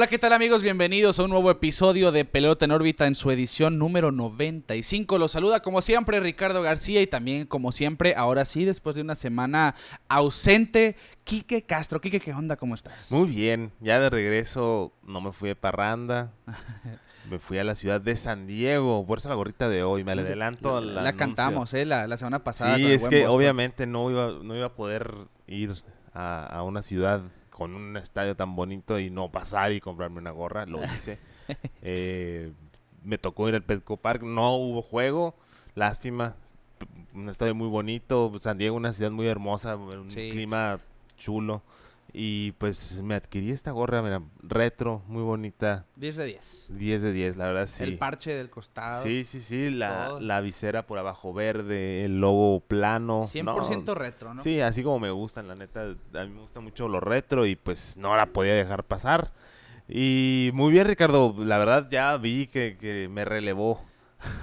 [0.00, 0.62] Hola, ¿qué tal amigos?
[0.62, 5.18] Bienvenidos a un nuevo episodio de Pelota en órbita en su edición número 95.
[5.18, 9.14] Los saluda como siempre Ricardo García y también como siempre, ahora sí, después de una
[9.14, 9.74] semana
[10.08, 12.00] ausente, Quique Castro.
[12.00, 12.56] Quique, ¿qué onda?
[12.56, 13.12] ¿Cómo estás?
[13.12, 16.32] Muy bien, ya de regreso no me fui de parranda.
[17.30, 20.12] me fui a la ciudad de San Diego, por eso la gorrita de hoy, me
[20.12, 21.18] adelanto al La, anuncio.
[21.18, 21.84] cantamos, ¿eh?
[21.84, 22.76] La, la semana pasada.
[22.76, 25.14] Sí, es que obviamente no iba, no iba a poder
[25.46, 25.74] ir
[26.14, 27.20] a, a una ciudad
[27.60, 31.18] con un estadio tan bonito y no pasar y comprarme una gorra, lo hice.
[31.82, 32.52] Eh,
[33.04, 35.34] me tocó ir al Petco Park, no hubo juego,
[35.74, 36.36] lástima,
[37.12, 40.30] un estadio muy bonito, San Diego una ciudad muy hermosa, un Sí.
[40.30, 40.78] clima
[41.18, 41.60] chulo.
[42.12, 46.66] Y pues me adquirí esta gorra, mira, retro, muy bonita, 10 de 10.
[46.70, 47.84] 10 de 10, la verdad sí.
[47.84, 49.02] El parche del costado.
[49.02, 53.28] Sí, sí, sí, la, la visera por abajo verde, el logo plano.
[53.32, 54.42] 100% no, retro, ¿no?
[54.42, 57.54] Sí, así como me gustan, la neta, a mí me gusta mucho lo retro y
[57.54, 59.32] pues no la podía dejar pasar.
[59.88, 63.84] Y muy bien, Ricardo, la verdad ya vi que, que me relevó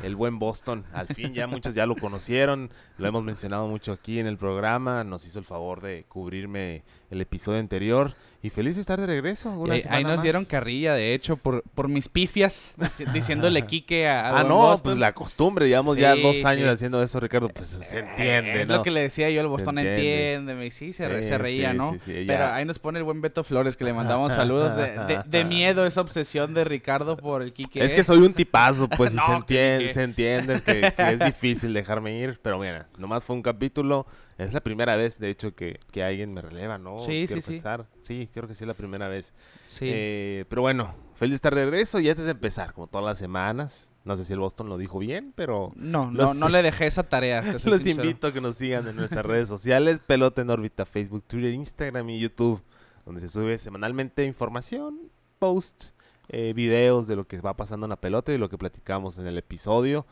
[0.03, 0.85] el buen Boston.
[0.93, 5.03] Al fin ya muchos ya lo conocieron, lo hemos mencionado mucho aquí en el programa,
[5.03, 8.13] nos hizo el favor de cubrirme el episodio anterior
[8.43, 9.49] y feliz de estar de regreso.
[9.51, 10.21] Una ahí, nos más.
[10.21, 14.55] dieron carrilla, de hecho, por, por mis pifias, dici- diciéndole Quique a, al Ah, no,
[14.57, 14.81] Boston.
[14.83, 16.69] pues la costumbre, llevamos ya dos años sí.
[16.73, 18.77] haciendo eso, Ricardo, pues se entiende, Es ¿no?
[18.77, 20.33] lo que le decía yo, el Boston entiende.
[20.33, 21.93] entiende, y sí, se, re- Sí, se reía, ¿no?
[21.93, 24.91] sí, sí, Pero ahí nos pone el buen Beto Flores, que le mandamos saludos de,
[25.05, 27.83] de- de miedo, esa obsesión de Ricardo por el Quique.
[27.83, 31.73] Es que soy un tipazo, pues, y se entiende, se entiende que, que es difícil
[31.73, 34.05] dejarme ir, pero mira, nomás fue un capítulo,
[34.37, 36.99] es la primera vez, de hecho, que, que alguien me releva, ¿no?
[36.99, 37.87] Sí, Quiero sí, pensar.
[38.01, 39.33] Sí, creo que sí es la primera vez.
[39.65, 39.85] Sí.
[39.91, 43.17] Eh, pero bueno, feliz de estar de regreso y antes de empezar, como todas las
[43.17, 46.61] semanas, no sé si el Boston lo dijo bien, pero no, no, los- no le
[46.61, 47.41] dejé esa tarea.
[47.65, 48.03] Los sincero.
[48.05, 52.09] invito a que nos sigan en nuestras redes sociales, Pelota en órbita, Facebook, Twitter, Instagram
[52.11, 52.61] y YouTube,
[53.05, 54.97] donde se sube semanalmente información,
[55.39, 55.93] posts,
[56.29, 59.17] eh, videos de lo que va pasando en la pelota y de lo que platicamos
[59.17, 60.05] en el episodio.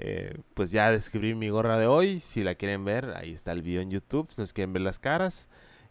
[0.00, 3.62] Eh, pues ya describí mi gorra de hoy, si la quieren ver, ahí está el
[3.62, 5.48] video en YouTube, si nos quieren ver las caras.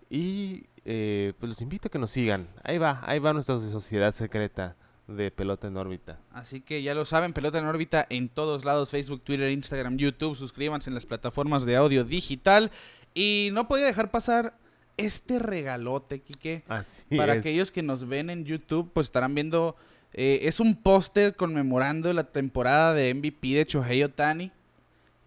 [0.10, 2.48] Y eh, pues los invito a que nos sigan.
[2.64, 4.76] Ahí va, ahí va nuestra sociedad secreta
[5.08, 6.20] de Pelota en órbita.
[6.32, 10.36] Así que ya lo saben, Pelota en órbita en todos lados, Facebook, Twitter, Instagram, YouTube.
[10.38, 12.72] Suscríbanse en las plataformas de audio digital.
[13.14, 14.58] Y no podía dejar pasar
[14.96, 16.64] este regalote, Quique.
[16.68, 17.40] Así Para es.
[17.40, 19.76] aquellos que nos ven en YouTube, pues estarán viendo.
[20.14, 24.52] Eh, es un póster conmemorando la temporada de MVP de Shohei Otani.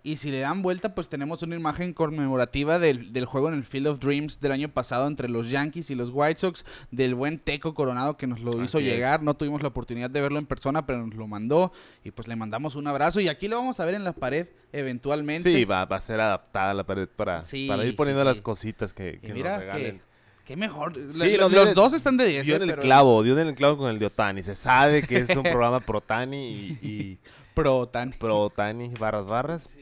[0.02, 3.64] Y si le dan vuelta, pues tenemos una imagen conmemorativa del, del juego en el
[3.64, 7.38] Field of Dreams del año pasado entre los Yankees y los White Sox, del buen
[7.38, 8.84] Teco Coronado que nos lo hizo es.
[8.84, 9.22] llegar.
[9.22, 11.70] No tuvimos la oportunidad de verlo en persona, pero nos lo mandó.
[12.02, 13.20] Y pues le mandamos un abrazo.
[13.20, 15.52] Y aquí lo vamos a ver en la pared eventualmente.
[15.52, 18.26] Sí, va, va a ser adaptada la pared para, Sí, para ir poniendo sí.
[18.28, 20.02] las cositas que, Y que mira nos que, regalen.
[20.44, 20.94] Qué mejor.
[21.10, 22.46] Sí, los dos están de 10.
[22.46, 24.42] Dio eh, en el pero- clavo, dio en el clavo con el de Otani.
[24.42, 27.18] Se sabe que es un programa pro Otani y, y
[27.54, 28.12] Pro Otani.
[28.18, 29.76] pro Otani, barras, barras.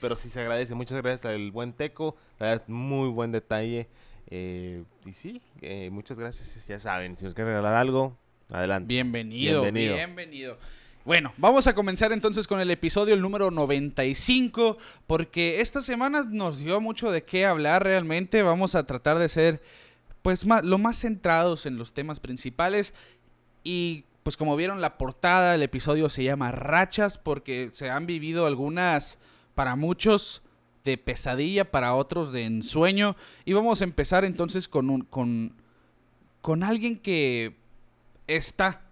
[0.00, 0.74] Pero sí se agradece.
[0.74, 2.16] Muchas gracias al buen Teco.
[2.38, 3.88] La verdad, muy buen detalle.
[4.28, 6.66] Eh, y sí, eh, muchas gracias.
[6.66, 8.16] Ya saben, si nos quieren regalar algo,
[8.50, 8.88] adelante.
[8.88, 9.94] Bienvenido, Bienvenido.
[9.96, 10.58] bienvenido.
[11.04, 16.58] Bueno, vamos a comenzar entonces con el episodio el número 95, porque esta semana nos
[16.58, 18.42] dio mucho de qué hablar realmente.
[18.42, 19.62] Vamos a tratar de ser,
[20.26, 22.94] pues, ma- lo más centrados en los temas principales.
[23.62, 28.44] Y, pues, como vieron la portada, el episodio se llama Rachas, porque se han vivido
[28.46, 29.18] algunas,
[29.54, 30.42] para muchos,
[30.82, 33.14] de pesadilla, para otros de ensueño.
[33.44, 35.52] Y vamos a empezar entonces con un, con,
[36.42, 37.54] con alguien que
[38.26, 38.82] está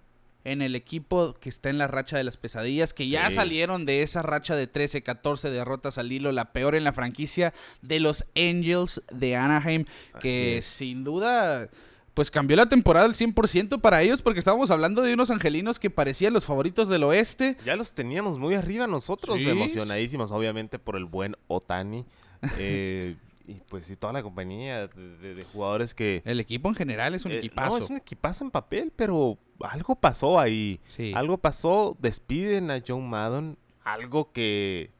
[0.44, 3.36] en el equipo que está en la racha de las pesadillas, que ya Sí.
[3.36, 7.52] salieron de esa racha de 13, 14 derrotas al hilo, la peor en la franquicia
[7.82, 9.84] de los Angels de Anaheim,
[10.20, 10.64] que es.
[10.66, 11.68] sin duda
[12.12, 15.90] pues cambió la temporada al 100% para ellos porque estábamos hablando de unos angelinos que
[15.90, 17.56] parecían los favoritos del oeste.
[17.64, 19.48] Ya los teníamos muy arriba nosotros, Sí.
[19.48, 22.04] emocionadísimos, obviamente, por el buen Otani.
[22.58, 26.22] Eh, y pues y toda la compañía de, de- de jugadores que...
[26.24, 27.78] El equipo en general es un Eh, equipazo.
[27.78, 30.80] No, es un equipazo en papel, pero algo pasó ahí.
[30.88, 31.12] Sí.
[31.14, 34.90] Algo pasó, despiden a John Madden, algo que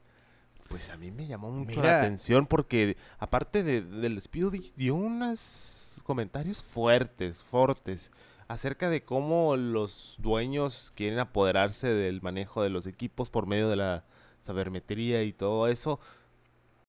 [0.69, 1.93] pues a mí me llamó mucho Mira.
[1.93, 8.11] la atención porque aparte de- del despido di- dio unos comentarios fuertes, fuertes
[8.47, 13.75] acerca de cómo los dueños quieren apoderarse del manejo de los equipos por medio de
[13.75, 14.03] la
[14.39, 15.99] sabermetría y todo eso.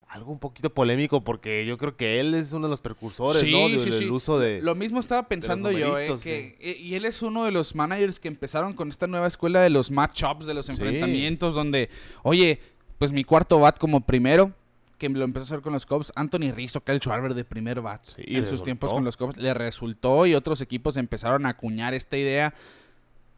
[0.09, 3.51] Algo un poquito polémico porque yo creo que él es uno de los precursores, Sí,
[3.53, 3.69] ¿no?
[3.69, 4.63] De- sí, uso de...
[4.63, 8.21] Lo mismo estaba pensando yo, eh, que, eh, y él es uno de los managers
[8.21, 11.91] que empezaron con esta nueva escuela de los matchups, de los enfrentamientos, donde,
[12.23, 12.61] oye,
[12.99, 14.53] pues mi cuarto bat como primero,
[14.97, 18.03] que lo empezó a hacer con los Cubs, Anthony Rizzo, Kyle Schwarber de primer bat
[18.17, 22.17] en sus tiempos con los Cubs, le resultó y otros equipos empezaron a acuñar esta
[22.17, 22.55] idea.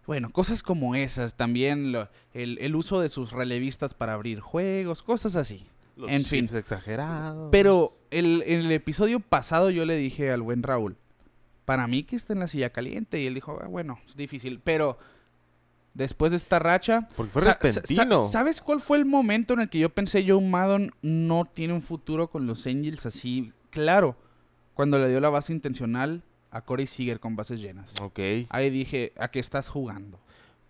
[0.06, 5.02] Bueno, cosas como esas, también lo- el, el uso de sus relevistas para abrir juegos,
[5.02, 5.66] cosas así.
[5.98, 6.48] Los en fin.
[6.56, 7.48] exagerados.
[7.52, 10.96] Pero el, en el episodio pasado yo le dije al buen Raúl,
[11.64, 13.20] para mí que está en la silla caliente.
[13.20, 14.60] Y él dijo, "Ah, bueno, es difícil.
[14.64, 14.98] Pero
[15.94, 17.08] después de esta racha...
[17.16, 18.26] Porque fue sa- repentino.
[18.26, 21.74] sa- ¿Sabes cuál fue el momento en el que yo pensé Joe Maddon no tiene
[21.74, 23.52] un futuro con los Angels así?
[23.70, 24.16] Claro,
[24.74, 27.92] cuando le dio la base intencional a Corey Seager con bases llenas.
[28.00, 28.18] Ok.
[28.48, 30.18] Ahí dije, ¿a qué estás jugando?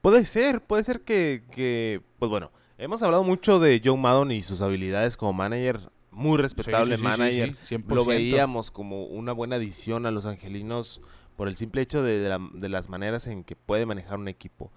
[0.00, 4.42] Puede ser, puede ser que, que, pues bueno, hemos hablado mucho de Joe Maddon y
[4.42, 7.56] sus habilidades como manager, muy respetable Sí, sí, manager.
[7.62, 7.94] sí, 100%.
[7.94, 11.00] Lo veíamos como una buena adición a los angelinos
[11.36, 14.28] por el simple hecho de, de la- de las maneras en que puede manejar un
[14.28, 14.70] equipo.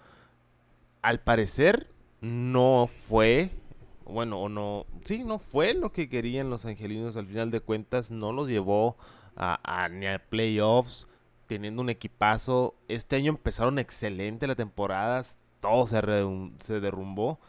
[1.01, 1.87] Al parecer,
[2.21, 3.49] no fue,
[4.05, 8.11] bueno, o no, sí, no fue lo que querían los angelinos al final de cuentas,
[8.11, 8.97] no los llevó
[9.35, 11.07] a, a- ni a playoffs,
[11.47, 12.75] teniendo un equipazo.
[12.87, 15.23] Este año empezaron excelente la temporada,
[15.59, 17.39] todo se derrumbó.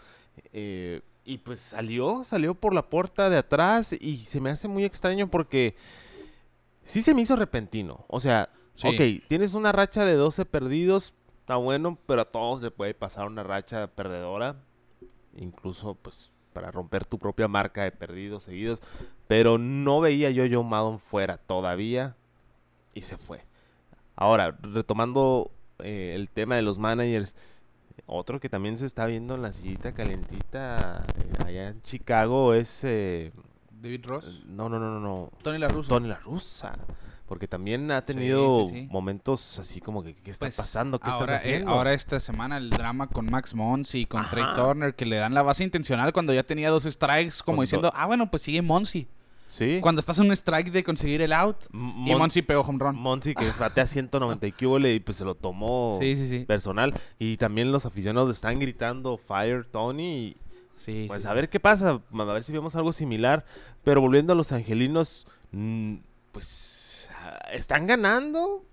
[0.53, 4.85] Eh, y pues salió, salió por la puerta de atrás y se me hace muy
[4.85, 5.77] extraño porque
[6.85, 8.05] sí se me hizo repentino.
[8.09, 8.89] O sea, Sí.
[8.89, 13.27] ok, tienes una racha de 12 perdidos, está bueno, pero a todos le puede pasar
[13.27, 14.57] una racha perdedora.
[15.37, 18.81] Incluso, pues, para romper tu propia marca de perdidos seguidos.
[19.29, 22.17] Pero no veía yo Joe Maddon fuera todavía
[22.95, 23.45] y se fue.
[24.17, 27.35] Ahora, retomando eh, el tema de los managers,
[28.13, 32.83] otro que también se está viendo en la sillita calentita eh, allá en Chicago es...
[32.85, 33.33] eh,
[33.71, 34.43] David Ross.
[34.47, 35.31] no, no, no, no, no.
[35.43, 35.89] Tony La Russa.
[35.89, 36.73] Tony La Russa.
[37.27, 38.89] Porque también ha tenido sí, sí.
[38.91, 40.99] momentos así como que, ¿qué está Pues, pasando?
[41.01, 41.71] ¿Qué ahora, estás eh, haciendo?
[41.71, 44.45] ahora esta semana el drama con Max Monsi y con Trey.
[44.55, 47.89] Turner que le dan la base intencional cuando ya tenía dos strikes como Con diciendo,
[47.89, 49.09] do- ah bueno, pues sigue Monsi.
[49.53, 49.79] Sí.
[49.83, 52.97] Cuando estás en un strike de conseguir el out y Mon- Monsi pegó home run.
[52.97, 54.55] Monsi que batea 190 y
[54.95, 56.41] y pues se lo tomó Sí, sí, sí.
[56.47, 56.95] personal.
[57.19, 60.37] Y también los aficionados están gritando Fire Tony y
[61.07, 63.45] pues a ver qué pasa, a ver si vemos algo similar.
[63.85, 65.97] Pero volviendo a los angelinos, mm,
[66.33, 68.65] pues ah, están ganando.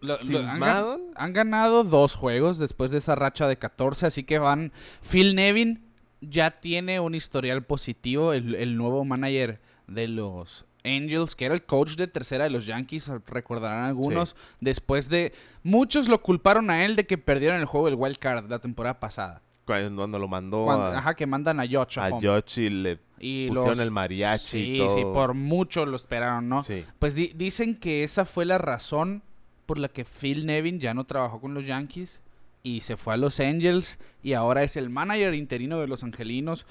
[0.00, 1.00] Lo- sin lo- han, gan- Maddon.
[1.16, 4.72] han ganado dos juegos después de esa racha de 14, así que van.
[5.02, 5.84] Phil Nevin
[6.20, 11.64] ya tiene un historial positivo, el, el nuevo manager de los Angels, que era el
[11.64, 15.32] coach de tercera de los Yankees, recordarán algunos, después de...
[15.62, 19.00] Muchos lo culparon a él de que perdieron el juego del Wild Card la temporada
[19.00, 19.42] pasada.
[19.66, 22.10] Cuando, lo mandó Cuando- a, ajá, que mandan a Yoch a a
[22.56, 24.94] y le y pusieron los- el mariachi Sí, y todo.
[24.94, 26.62] sí, por mucho lo esperaron, ¿no?
[26.62, 26.84] Sí.
[26.98, 29.22] Pues di- dicen que esa fue la razón
[29.66, 32.20] por la que Phil Nevin ya no trabajó con los Yankees
[32.62, 36.64] y se fue a Los Angels y ahora es el manager interino de los Angelinos,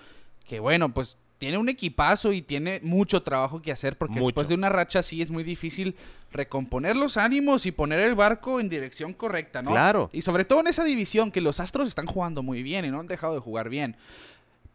[0.48, 4.56] que bueno, pues tiene un equipazo y tiene mucho trabajo que hacer porque después de
[4.56, 5.96] una racha así es muy difícil
[6.32, 9.72] recomponer los ánimos y poner el barco en dirección correcta, ¿no?
[9.72, 10.10] Claro.
[10.14, 13.00] Y sobre todo en esa división que los Astros están jugando muy bien y no
[13.00, 13.96] han dejado de jugar bien.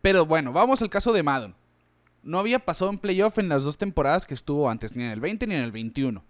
[0.01, 1.55] Pero bueno, vamos al caso de Madden.
[2.23, 5.21] No había pasado en playoff en las dos temporadas que estuvo antes, ni en el
[5.21, 6.23] 20 ni en el 21.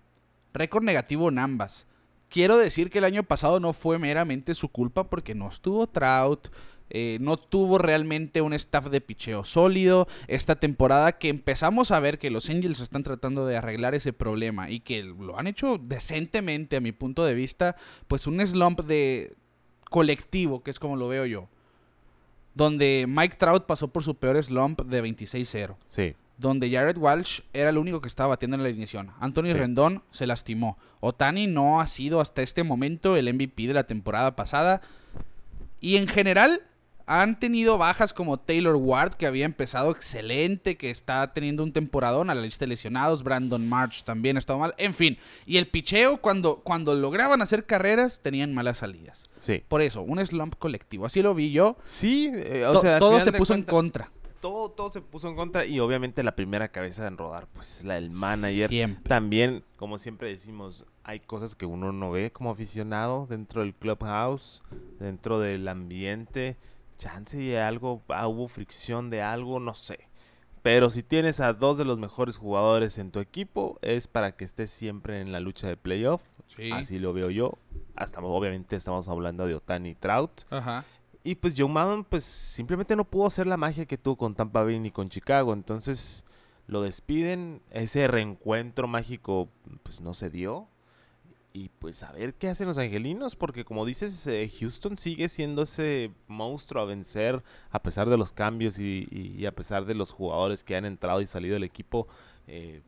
[0.55, 1.87] Récord negativo en ambas.
[2.31, 6.49] Quiero decir que el año pasado no fue meramente su culpa porque no estuvo Trout,
[6.91, 10.07] eh, no tuvo realmente un staff de picheo sólido.
[10.29, 14.71] Esta temporada que empezamos a ver que los Angels están tratando de arreglar ese problema
[14.71, 17.77] y que lo han hecho decentemente a mi punto de vista,
[18.09, 19.35] pues un slump de
[19.91, 21.49] colectivo, que es como lo veo yo.
[22.55, 26.15] Donde Mike Trout pasó por su peor slump de 26-0 Sí.
[26.37, 29.13] donde Jared Walsh era el único que estaba batiendo en la alineación.
[29.21, 29.53] Anthony Sí.
[29.55, 30.77] Rendón se lastimó.
[31.01, 34.83] Otani no ha sido hasta este momento el MVP de la temporada pasada.
[35.81, 36.63] Y en general
[37.21, 42.31] han tenido bajas como Taylor Ward, que había empezado excelente, que está teniendo un temporadón
[42.31, 43.23] a la lista de lesionados.
[43.23, 44.75] Brandon March también ha estado mal.
[44.79, 49.29] En fin, y el picheo, cuando, cuando lograban hacer carreras, tenían malas salidas.
[49.41, 49.63] Sí.
[49.69, 51.07] Por eso, un slump colectivo.
[51.07, 51.77] Así lo vi yo.
[51.85, 54.11] Sí, eh, o To- sea, todo se puso en contra.
[54.41, 57.85] Todo, todo se puso en contra y obviamente la primera cabeza en rodar, pues es
[57.85, 58.69] la del manager.
[58.69, 59.09] Siempre.
[59.09, 64.61] También, como siempre decimos, hay cosas que uno no ve como aficionado dentro del clubhouse,
[64.99, 66.57] dentro del ambiente.
[66.99, 70.09] Chance y algo, ah, hubo fricción de algo, no sé.
[70.63, 74.45] Pero si tienes a dos de los mejores jugadores en tu equipo, es para que
[74.45, 76.23] estés siempre en la lucha de playoff.
[76.47, 76.71] Sí.
[76.71, 77.59] Así lo veo yo.
[77.97, 80.43] Hasta obviamente estamos hablando de Otani y Trout.
[80.51, 80.85] Ajá.
[81.25, 84.63] Y pues Joe Maddon pues simplemente no pudo hacer la magia que tuvo con Tampa
[84.63, 85.53] Bay ni con Chicago.
[85.53, 86.25] Entonces
[86.67, 89.49] lo despiden, ese reencuentro mágico
[89.83, 90.69] pues no se dio.
[91.55, 95.63] Y pues a ver qué hacen los angelinos, porque como dices, eh, Houston sigue siendo
[95.63, 99.95] ese monstruo a vencer a pesar de los cambios y, y- y a pesar de
[99.95, 102.09] los jugadores que han entrado y salido del equipo.
[102.47, 102.81] eh,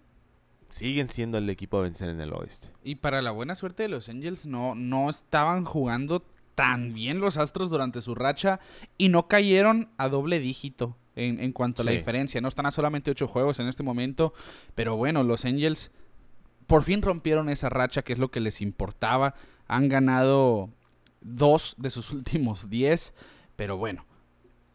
[0.69, 2.69] siguen siendo el equipo a vencer en el oeste.
[2.83, 6.25] Y para la buena suerte de los Angels, no, no estaban jugando
[6.57, 8.59] tan bien los Astros durante su racha
[8.99, 12.41] y no cayeron a doble dígito en, en cuanto a la diferencia.
[12.41, 14.35] No están a solamente ocho juegos en este momento,
[14.75, 15.93] pero bueno, los Angels
[16.67, 19.35] por fin rompieron esa racha que es lo que les importaba.
[19.69, 20.71] Han ganado
[21.21, 23.15] dos de sus últimos diez,
[23.57, 24.05] pero bueno,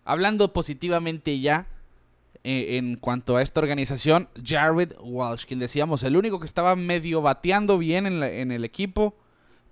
[0.05, 1.67] hablando positivamente ya,
[2.43, 7.21] eh, en cuanto a esta organización, Jared Walsh, quien decíamos, el único que estaba medio
[7.21, 9.17] bateando bien en, la- en el equipo,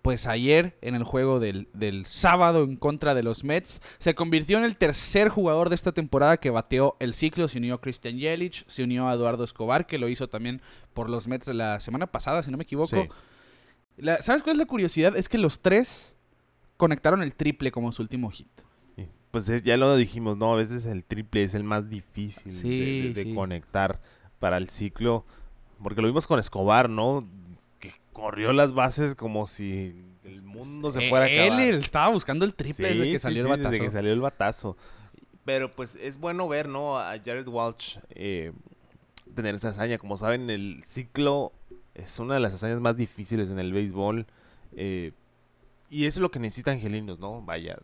[0.02, 4.58] pues ayer en el juego del, del sábado en contra de los Mets, se convirtió
[4.58, 8.18] en el tercer jugador de esta temporada que bateó el ciclo, se unió a Christian
[8.18, 10.62] Yelich, se unió a Eduardo Escobar, que lo hizo también
[10.94, 12.96] por los Mets la semana pasada, si no me equivoco.
[12.96, 13.10] Sí.
[13.98, 15.16] La- ¿Sabes cuál es la curiosidad?
[15.18, 16.16] Es que los tres
[16.78, 18.48] conectaron el triple como su último hit.
[19.32, 20.54] Pues es- ya lo dijimos, ¿no?
[20.54, 23.34] A veces el triple es el más difícil de- Sí, de, de sí.
[23.36, 24.00] conectar
[24.40, 25.26] para el ciclo.
[25.84, 27.28] Porque lo vimos con Escobar, ¿no?
[28.18, 31.74] Corrió las bases como si el mundo se Eh, fuera a Él acabar.
[31.76, 33.70] estaba buscando el triple desde que Sí, salió sí, el sí, batazo.
[33.70, 34.78] desde que salió el batazo.
[35.46, 36.98] Pero pues es bueno ver, ¿no?
[36.98, 38.52] A Jared Walsh eh,
[39.36, 39.98] tener esa hazaña.
[40.00, 41.54] Como saben, el ciclo
[41.94, 44.26] es una de las hazañas más difíciles en el béisbol.
[44.76, 45.12] eh,
[45.90, 47.42] y eso es lo que necesita Angelinos, ¿no?
[47.44, 47.78] Vaya,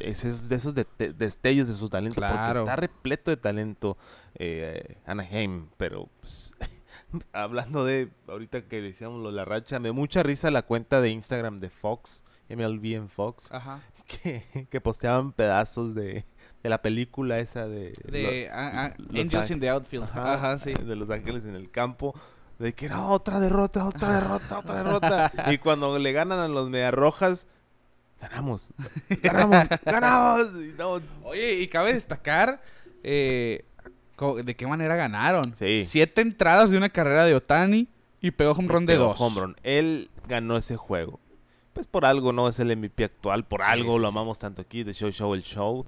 [0.00, 2.16] es es de esos de- de- destellos de su talento.
[2.16, 2.36] Claro.
[2.36, 3.96] Porque está repleto de talento
[4.34, 5.68] eh, Anaheim.
[5.78, 6.52] Pero pues,
[7.32, 11.00] hablando de, ahorita que decíamos lo de la racha, me da mucha risa la cuenta
[11.00, 13.80] de Instagram de Fox, MLB en Fox Ajá.
[14.06, 16.24] que, que posteaban pedazos de,
[16.62, 20.04] de la película esa de, De lo- ah, ah, Angels in the Outfield.
[20.04, 20.72] Ajá, Ajá, sí.
[20.74, 22.14] de Los Ángeles en el campo,
[22.58, 25.32] de que era otra derrota, otra derrota, otra derrota.
[25.52, 27.46] y cuando le ganan a los Mediarrojas,
[28.20, 28.70] ganamos,
[29.22, 30.52] ganamos, ganamos.
[30.78, 32.62] No, Oye, y cabe destacar
[33.02, 33.64] eh,
[34.44, 35.54] de qué manera ganaron.
[35.56, 35.84] Sí.
[35.86, 37.88] Siete entradas de una carrera de Otani
[38.20, 39.20] y pegó home run de pegó dos.
[39.20, 39.56] home run.
[39.62, 41.20] Él ganó ese juego.
[41.72, 44.62] Pues por algo no es el MVP actual, por Sí, algo sí, lo amamos tanto
[44.62, 45.84] aquí, de Show Show el Show.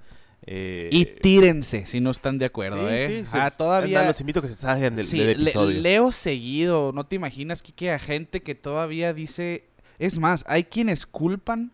[0.47, 3.07] Eh, Y tírense si no están de acuerdo, sí, ¿eh?
[3.25, 3.39] sí, sí.
[3.41, 3.99] Ah, todavía...
[4.01, 5.81] Anda, Los invito a que se salgan del, Sí, del le- episodio.
[5.81, 9.65] leo seguido, no te imaginas que a gente que todavía dice,
[9.99, 11.73] es más, hay quienes culpan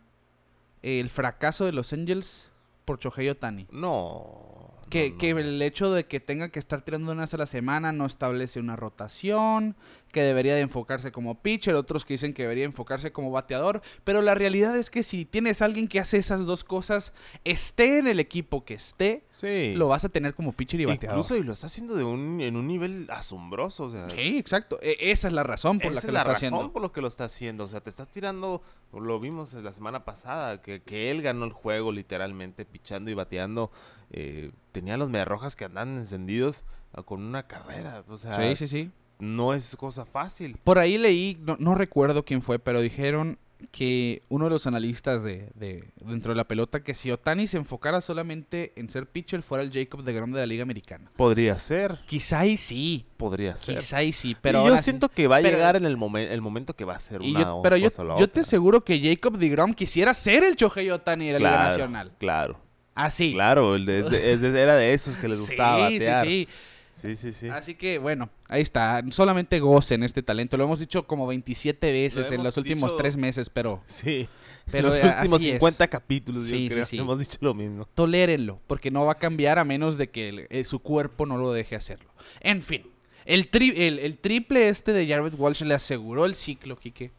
[0.82, 2.50] el fracaso de los Angels
[2.84, 3.66] por Shohei Otani.
[3.70, 4.53] No.
[4.94, 7.90] Que, que el hecho de que tenga que estar tirando una vez a la semana
[7.90, 9.74] no establece una rotación,
[10.14, 14.22] que debería de enfocarse como pitcher, otros que dicen que debería enfocarse como bateador, pero
[14.22, 17.12] la realidad es que si tienes a alguien que hace esas dos cosas,
[17.44, 19.74] esté en el equipo que esté, Sí.
[19.74, 21.18] lo vas a tener como pitcher y bateador.
[21.18, 23.86] Incluso y lo está haciendo de un, en un nivel asombroso.
[23.86, 24.78] O sea, Sí, exacto.
[24.80, 26.72] E- esa es la razón por la que es lo la está razón haciendo.
[26.72, 27.64] por lo que lo está haciendo.
[27.64, 31.52] O sea, te estás tirando, lo vimos la semana pasada, que, que él ganó el
[31.52, 33.72] juego literalmente, pichando y bateando.
[34.12, 38.04] Eh, tenía los mediarrojas que andan encendidos ah, con una carrera.
[38.08, 38.90] O sea, Sí, sí, sí.
[39.18, 40.56] No es cosa fácil.
[40.64, 43.38] Por ahí leí, no, no recuerdo quién fue, pero dijeron
[43.72, 47.56] que uno de los analistas de, de- dentro de la pelota que si Otani se
[47.56, 51.10] enfocara solamente en ser pitcher fuera el Jacob de Grom de la Liga Americana.
[51.16, 53.76] Podría ser, Quizá y sí, podría ser.
[53.78, 56.28] quizá y sí, pero y yo siento que va a pero- llegar en el, momen-
[56.30, 58.40] el momento que va a ser una yo- pero yo, cosa o la yo te
[58.40, 62.12] aseguro que Jacob de Grom quisiera ser el Shohei Otani de la Liga Nacional.
[62.18, 62.58] Claro,
[62.94, 63.32] Así.
[63.32, 66.26] claro, el de- es de- es de- era de esos que les gustaba sí, batear.
[66.26, 66.54] sí, sí.
[66.94, 67.48] Sí, sí, sí.
[67.48, 69.02] Así que bueno, ahí está.
[69.10, 70.56] Solamente gocen este talento.
[70.56, 74.28] Lo hemos dicho como 27 veces en los últimos dicho- tres meses, pero Sí.
[74.70, 75.56] Pero, los eh, últimos así es.
[75.56, 76.98] 50 capítulos, Sí, sí, yo creo, sí.
[76.98, 77.86] hemos dicho lo mismo.
[77.94, 81.36] tolérenlo, porque no va a cambiar a menos de que el- eh, su cuerpo no
[81.36, 82.10] lo deje hacerlo.
[82.40, 82.86] En fin,
[83.26, 87.10] el, tri- el, el triple este de Jared Walsh le aseguró el ciclo, Quique.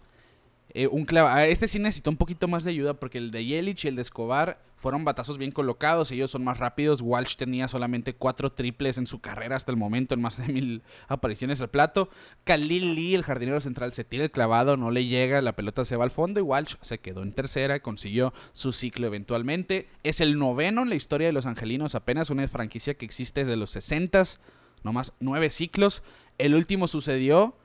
[0.78, 1.08] Eh, un
[1.48, 4.02] este sí necesitó un poquito más de ayuda porque el de Yelich y el de
[4.02, 7.00] Escobar fueron batazos bien colocados, ellos son más rápidos.
[7.02, 10.84] Walsh tenía solamente cuatro triples en su carrera hasta el momento, en más de mil
[11.08, 12.10] apariciones al plato.
[12.44, 15.96] Khalil Lee, el jardinero central, se tira el clavado, no le llega, la pelota se
[15.96, 19.88] va al fondo y Walsh se quedó en tercera, consiguió su ciclo eventualmente.
[20.04, 23.56] Es el noveno en la historia de los angelinos, apenas una franquicia que existe desde
[23.56, 24.40] los 60s,
[24.84, 26.04] nomás nueve ciclos.
[26.38, 27.56] El último sucedió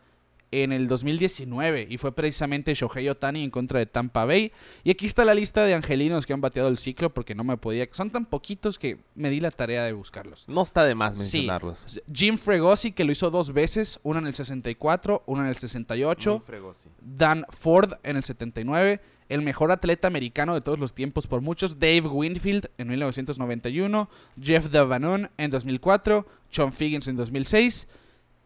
[0.53, 4.53] en el 2019 y fue precisamente Shohei Otani en contra de Tampa Bay.
[4.85, 7.57] Y aquí está la lista de angelinos que han bateado el ciclo porque no me
[7.57, 7.87] podía...
[7.93, 10.49] Son tan poquitos que me di la tarea de buscarlos.
[10.49, 11.21] No está de más Sí.
[11.39, 12.01] mencionarlos.
[12.13, 16.31] Jim Fregosi, que lo hizo dos veces, una en el 64, una en el 68.
[16.39, 16.89] Muy fregosi.
[17.01, 19.01] Dan Ford en el 79.
[19.29, 24.11] El mejor atleta americano de todos los tiempos por muchos, Dave Winfield en 1991.
[24.41, 26.27] Jeff Davanon en 2004.
[26.55, 27.87] John Figgins en 2006.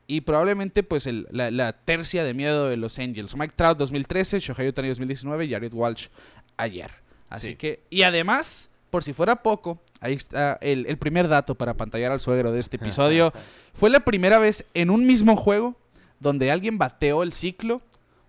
[0.06, 3.36] Y probablemente pues el- la, la tercia de miedo de los Angels.
[3.36, 6.08] Mike Trout 2013, Shohei Ohtani 2019 y Jared Walsh
[6.56, 6.90] ayer.
[7.28, 7.56] Así Sí.
[7.56, 12.12] que, y además, por si fuera poco, ahí está el, el primer dato para pantallar
[12.12, 13.32] al suegro de este episodio.
[13.72, 15.74] Fue la primera vez en un mismo juego
[16.20, 17.82] donde alguien bateó el ciclo,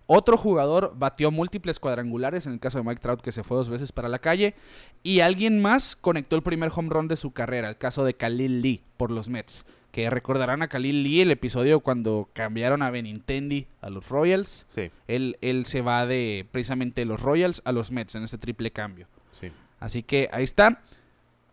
[0.06, 3.68] otro jugador batió múltiples cuadrangulares, en el caso de Mike Trout que se fue dos
[3.68, 4.54] veces para la calle,
[5.02, 8.62] y alguien más conectó el primer home run de su carrera, el caso de Khalil
[8.62, 9.64] Lee por los Mets.
[9.90, 14.66] Que recordarán a Khalil Lee el episodio cuando cambiaron a Benintendi a los Royals.
[14.68, 18.70] Sí, Él, él se va de precisamente los Royals a los Mets en ese triple
[18.70, 19.06] cambio.
[19.30, 19.50] sí.
[19.78, 20.82] Así que ahí está.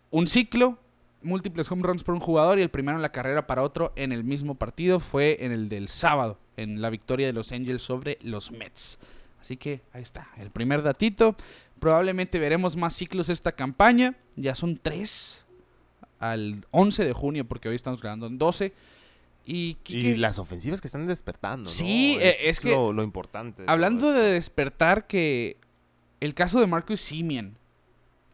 [0.09, 0.77] Un ciclo,
[1.21, 4.11] múltiples home runs por un jugador y el primero en la carrera para otro en
[4.11, 8.17] el mismo partido fue en el del sábado, en la victoria de los Angels sobre
[8.21, 8.99] los Mets.
[9.39, 11.35] Así que ahí está, el primer datito.
[11.79, 14.15] Probablemente veremos más ciclos esta campaña.
[14.37, 15.43] Ya son tres
[16.19, 18.73] al 11 de junio, porque hoy estamos grabando en 12.
[19.45, 19.75] Y,
[20.15, 21.69] las ofensivas que están despertando.
[21.69, 23.63] Sí, eh, es que- Lo, lo importante.
[23.67, 25.57] Hablando de despertar, que
[26.21, 27.57] el caso de Marcus Simeon,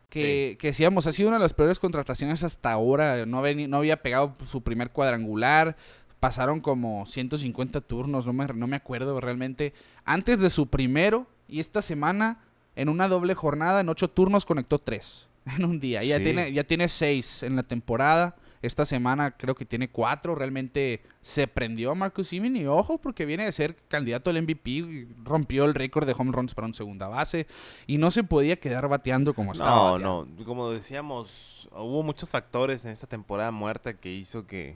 [0.10, 3.26] que, que decíamos, ha sido una de las peores contrataciones hasta ahora.
[3.26, 5.76] No, había no había pegado su primer cuadrangular.
[6.20, 9.74] Pasaron como 150 turnos, no me, no me acuerdo realmente.
[10.04, 12.40] Antes de su primero, y esta semana,
[12.76, 16.04] en una doble jornada, en ocho turnos, conectó tres en un día.
[16.04, 16.24] Ya, Sí.
[16.24, 18.36] tiene, ya tiene seis en la temporada.
[18.62, 20.36] Esta semana creo que tiene cuatro.
[20.36, 25.08] Realmente se prendió a Marcus Simeon y ojo porque viene de ser candidato al MVP.
[25.24, 27.48] Rompió el récord de home runs para un segunda base
[27.88, 29.74] y no se podía quedar bateando como estaba.
[29.74, 30.28] No, bateando.
[30.40, 30.44] no.
[30.46, 34.76] Como decíamos, hubo muchos factores en esta temporada muerta que hizo que,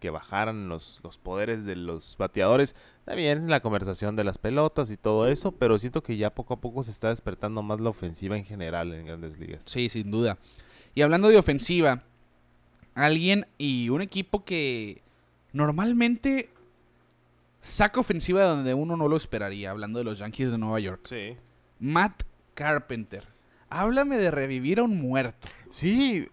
[0.00, 2.76] que bajaran los, los poderes de los bateadores.
[3.04, 6.60] También la conversación de las pelotas y todo eso, pero siento que ya poco a
[6.60, 9.64] poco se está despertando más la ofensiva en general en grandes ligas.
[9.66, 10.38] Sí, sin duda.
[10.94, 12.02] Y hablando de ofensiva,
[12.94, 15.02] alguien y un equipo que
[15.52, 16.50] normalmente
[17.60, 21.00] saca ofensiva de donde uno no lo esperaría, hablando de los Yankees de Nueva York.
[21.04, 21.36] Sí.
[21.80, 22.22] Matt
[22.54, 23.26] Carpenter.
[23.70, 25.46] Háblame de revivir a un muerto.
[25.70, 26.26] Sí,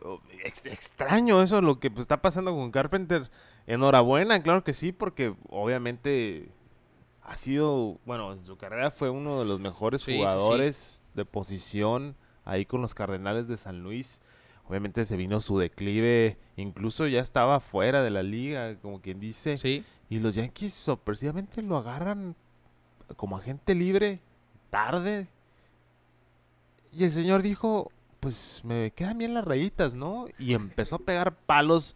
[0.43, 3.29] ex- extraño eso, lo que pues, está pasando con Carpenter.
[3.67, 6.49] Enhorabuena, claro que sí, porque obviamente
[7.23, 10.19] ha sido, bueno, en su carrera fue uno de los mejores Sí, sí, sí.
[10.19, 14.21] jugadores de posición ahí con los Cardenales de San Luis.
[14.67, 19.57] Obviamente se vino su declive, incluso ya estaba fuera de la liga, como quien dice.
[19.57, 19.83] Sí.
[20.09, 22.35] Y los Yankees sorpresivamente lo agarran
[23.15, 24.19] como agente libre
[24.69, 25.27] tarde.
[26.91, 30.27] Y el señor dijo, pues me quedan bien las rayitas, ¿no?
[30.39, 31.95] Y empezó a pegar palos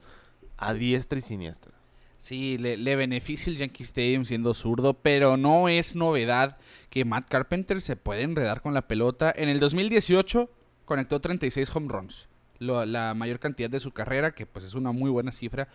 [0.59, 1.73] a diestra y siniestra.
[2.19, 6.57] Sí, le, beneficia el Yankee Stadium siendo zurdo, pero no es novedad
[6.89, 9.33] que Matt Carpenter se puede enredar con la pelota.
[9.35, 10.49] En el 2018
[10.83, 12.27] conectó 36 home runs,
[12.59, 15.69] la mayor cantidad de su carrera, que pues es una muy buena cifra.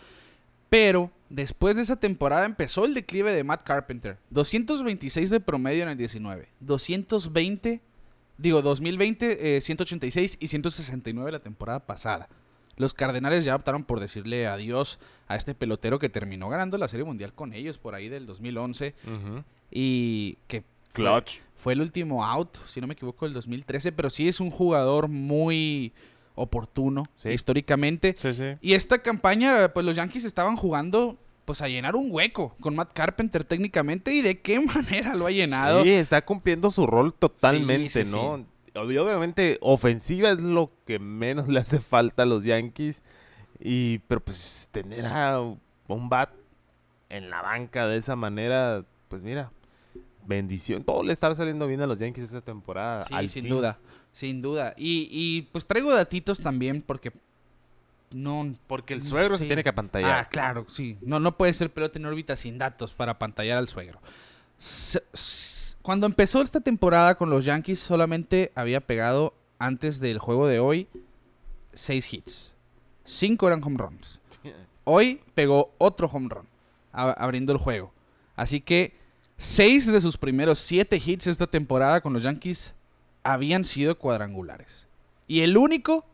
[0.69, 4.19] Pero después de esa temporada empezó el declive de Matt Carpenter.
[4.31, 7.81] 226 de promedio en el 19, 220,
[8.37, 12.29] digo 2020, eh, 186 y 169 la temporada pasada.
[12.77, 17.05] Los Cardenales ya optaron por decirle adiós a este pelotero que terminó ganando la Serie
[17.05, 18.95] Mundial con ellos por ahí del 2011
[19.71, 21.39] y que fue- Clutch.
[21.57, 25.09] fue el último out, si no me equivoco, del 2013, pero sí es un jugador
[25.09, 25.93] muy
[26.35, 27.31] oportuno Sí.
[27.31, 28.17] históricamente.
[28.19, 28.45] Sí, sí.
[28.61, 32.93] Y esta campaña, pues los Yankees estaban jugando pues a llenar un hueco con Matt
[32.95, 34.59] Carpenter técnicamente y de qué
[35.05, 35.83] manera lo ha llenado.
[35.83, 38.47] Sí, está cumpliendo su rol totalmente, Sí, sí, ¿no?
[38.75, 43.03] Ob- Obviamente, ofensiva es lo que menos le hace falta a los Yankees.
[43.61, 46.31] Y, pero pues tener a un bat
[47.09, 49.51] en la banca de esa manera, pues mira,
[50.27, 50.83] bendición.
[50.83, 53.05] Todo le está saliendo bien a los Yankees esta temporada.
[53.05, 53.53] Sí, al sin fin.
[53.53, 53.79] duda,
[54.13, 54.75] sin duda.
[54.77, 57.13] Y, y pues traigo datitos también porque
[58.11, 58.55] no...
[58.67, 60.21] Porque el suegro se tiene que apantallar.
[60.21, 60.99] Ah, claro, sí.
[61.03, 64.01] No, no puede ser pelota en órbita sin datos para pantallar al suegro.
[64.59, 65.01] S-
[65.85, 70.89] Cuando empezó esta temporada con los Yankees solamente había pegado antes del juego de hoy
[71.75, 72.55] seis hits.
[73.05, 74.19] Cinco eran home runs.
[74.85, 76.47] Hoy pegó otro home run
[76.91, 77.93] abriendo el juego.
[78.35, 78.95] Así que
[79.37, 82.73] seis de sus primeros siete hits esta temporada con los Yankees
[83.23, 84.87] habían sido cuadrangulares.
[85.29, 86.07] Y el único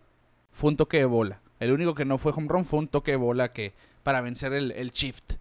[0.50, 1.42] fue un toque de bola.
[1.60, 4.52] El único que no fue home run fue un toque de bola que para vencer
[4.52, 5.34] el, el shift.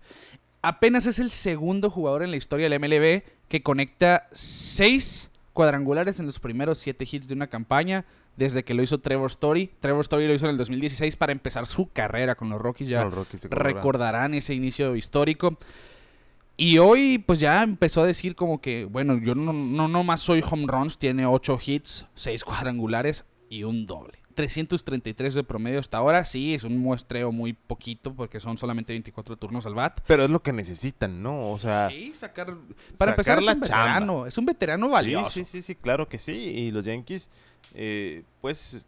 [0.62, 6.26] Apenas es el segundo jugador en la historia del MLB que conecta seis cuadrangulares en
[6.26, 9.72] los primeros siete hits de una campaña desde que lo hizo Trevor Story.
[9.80, 12.90] Trevor Story lo hizo en el 2016 para empezar su carrera con los Rockies.
[12.90, 15.58] Ya Los Rockies recordarán ese inicio histórico.
[16.56, 20.20] Y hoy, pues ya empezó a decir como que, bueno, yo no, no, no más
[20.20, 24.20] soy home runs, tiene ocho hits, seis cuadrangulares y un doble.
[24.40, 26.24] 333 de promedio hasta ahora.
[26.24, 30.00] Sí, es un muestreo muy poquito porque son solamente 24 turnos al bat.
[30.08, 31.52] Pero es lo que necesitan, ¿no?
[31.52, 32.56] O sea, Sí, sacar.
[32.98, 33.84] Para empezar, sacar es la un chamba.
[33.86, 34.26] veterano.
[34.28, 35.30] Es un veterano valioso.
[35.30, 36.32] Sí, sí, sí, sí, claro que sí.
[36.32, 37.30] Y los Yankees,
[37.74, 38.88] eh, pues,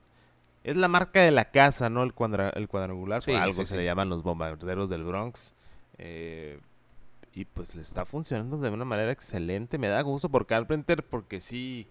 [0.64, 2.04] es la marca de la casa, ¿no?
[2.04, 5.54] El, cuadra- el cuadrangular, por algo sí, se le llaman los bombarderos del Bronx.
[5.98, 6.60] Eh,
[7.34, 9.78] y pues le está funcionando de una manera excelente.
[9.78, 11.88] Me da gusto por Carpenter porque sí,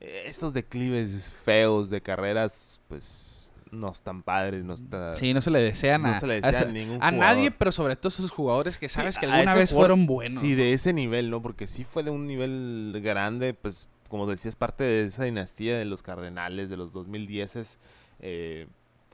[0.00, 5.14] esos declives feos de carreras, pues, no están padres, no está...
[5.14, 7.10] Sí, no se le desean No a, se le a desea esa- a ningún a
[7.10, 10.06] nadie, pero sobre todo esos jugadores que Sí, sabes que a alguna vez jugador- fueron
[10.06, 10.40] buenos.
[10.40, 11.42] Sí, de ese nivel, ¿no?
[11.42, 15.84] Porque sí fue de un nivel grande, pues, como decías, parte de esa dinastía de
[15.84, 17.78] los Cardenales, de los 2010.
[18.20, 18.66] Eh,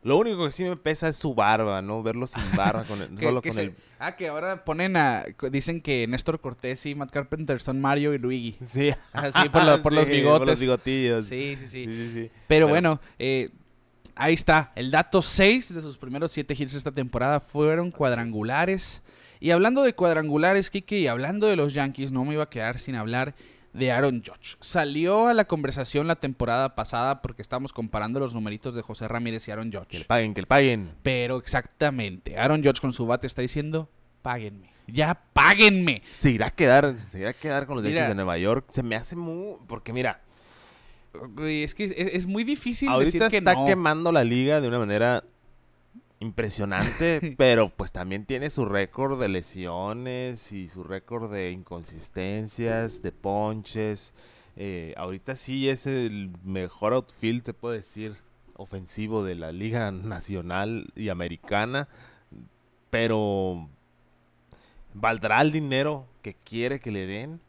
[0.03, 2.03] lo único que sí me pesa es su barba, ¿no?
[2.03, 3.75] Verlo sin barba, con el, Que- solo que con se- el...
[3.99, 5.25] Ah, que ahora ponen a...
[5.51, 8.57] Dicen que Néstor Cortés y Matt Carpenter son Mario y Luigi.
[8.65, 10.39] Sí, Así por, lo- por los bigotes.
[10.41, 11.27] Por los bigotillos.
[11.27, 11.85] Sí, sí, sí.
[11.85, 12.21] sí, sí, sí.
[12.49, 13.51] Pero Pero- bueno, eh,
[14.17, 14.73] ahí está.
[14.75, 19.03] El dato 6 de sus primeros 7 hits esta temporada fueron cuadrangulares.
[19.41, 22.79] Y hablando de cuadrangulares, Kike, y hablando de los Yankees, no me iba a quedar
[22.79, 23.35] sin hablar
[23.73, 24.57] de Aaron Judge.
[24.61, 29.49] Salió a la conversación la temporada pasada porque estábamos comparando los numeritos de José Ramírez
[29.49, 30.05] y Aaron Que le Judge.
[30.07, 30.91] paguen, que le paguen.
[31.03, 33.89] Pero exactamente, Aaron Judge con su bate está diciendo,
[34.23, 34.71] páguenme.
[34.87, 36.03] Ya páguenme.
[36.17, 37.85] Se irá a quedar, se irá a quedar con los.
[37.85, 38.67] Yankees de Nueva York.
[38.71, 39.57] Se me hace muy...
[39.69, 40.21] Porque mira,
[41.39, 43.65] es que es, es muy difícil ahorita decir que está no.
[43.65, 45.25] quemando la liga de una manera
[46.23, 53.13] impresionante, pero pues también tiene su récord de lesiones y su récord de inconsistencias, de
[53.13, 54.15] ponches.
[54.57, 58.17] Eh, ahorita sí es el mejor outfield, se puede decir,
[58.57, 61.89] ofensivo de la liga nacional y americana,
[62.91, 63.69] pero
[64.95, 67.41] ¿valdrá el dinero que quiere que le den?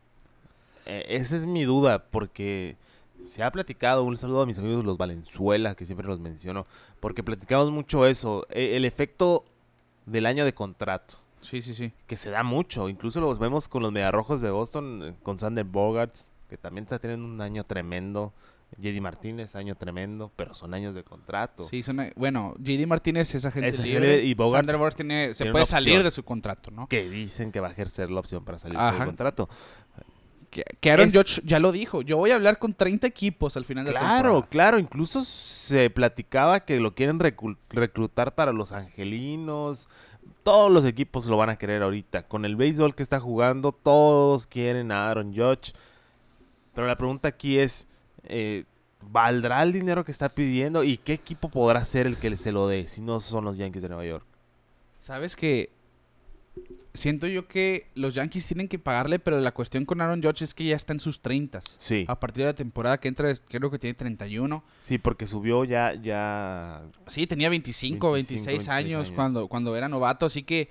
[0.85, 2.77] Eh, esa es mi duda, porque
[3.23, 6.65] se ha platicado, un saludo a mis amigos los Valenzuela, que siempre los menciono,
[6.99, 9.45] porque platicamos mucho eso, e- el efecto
[10.05, 11.91] del año de contrato, Sí, sí, sí.
[12.07, 15.65] que se da mucho, incluso los vemos con los Mediarrojos de Boston, eh, con Sander
[15.65, 18.33] Bogarts, que también está teniendo un año tremendo,
[18.77, 21.63] JD Martínez, año tremendo, pero son años de contrato.
[21.63, 25.51] Sí, son, bueno, JD Martínez es agente Es libre y Bogarts Sander tiene, se tiene
[25.51, 26.87] puede salir de su contrato, ¿no?
[26.87, 28.97] Que dicen que va a ejercer la opción para salirse Ajá.
[28.97, 29.47] del contrato.
[30.79, 32.01] Que, Aaron Es- Judge ya lo dijo.
[32.03, 34.49] Yo voy a hablar con 30 equipos al final de la Claro, temporada.
[34.49, 37.19] claro, incluso se platicaba que lo quieren
[37.69, 39.87] reclutar para los angelinos.
[40.43, 42.27] Todos los equipos lo van a querer ahorita.
[42.27, 45.73] Con el béisbol que está jugando, todos quieren a Aaron Judge.
[46.75, 47.87] Pero la pregunta aquí es,
[48.23, 48.65] eh,
[49.01, 50.83] ¿valdrá el dinero que está pidiendo?
[50.83, 53.81] ¿Y qué equipo podrá ser el que se lo dé si no son los Yankees
[53.83, 54.25] de Nueva York?
[55.01, 55.69] Sabes que
[56.93, 60.53] siento yo que los Yankees tienen que pagarle, pero la cuestión con Aaron Judge es
[60.53, 61.61] que ya está en sus 30.
[61.77, 64.63] Sí, A partir de la temporada que entra, creo que tiene 31.
[64.79, 66.83] sí, porque subió ya, ya...
[67.07, 69.11] Sí, tenía 25, 25, 26 26 años, años.
[69.15, 70.69] Cuando, cuando era novato, así que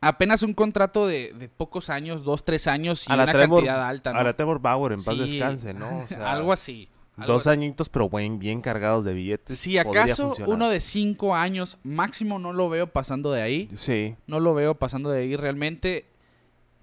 [0.00, 3.88] apenas un contrato de, de pocos años, 2, 3 años y A una Trevor- cantidad
[3.88, 4.18] alta, ¿no?
[4.20, 6.00] A la Trevor Bauer, en paz Sí, descanse, ¿no?
[6.04, 6.88] O sea, algo así.
[7.16, 9.58] Dos añitos, pero buen, bien cargados de billetes.
[9.58, 13.70] Si acaso uno de 5 años máximo no lo veo pasando de ahí.
[13.76, 16.06] Sí, No lo veo pasando de ahí realmente.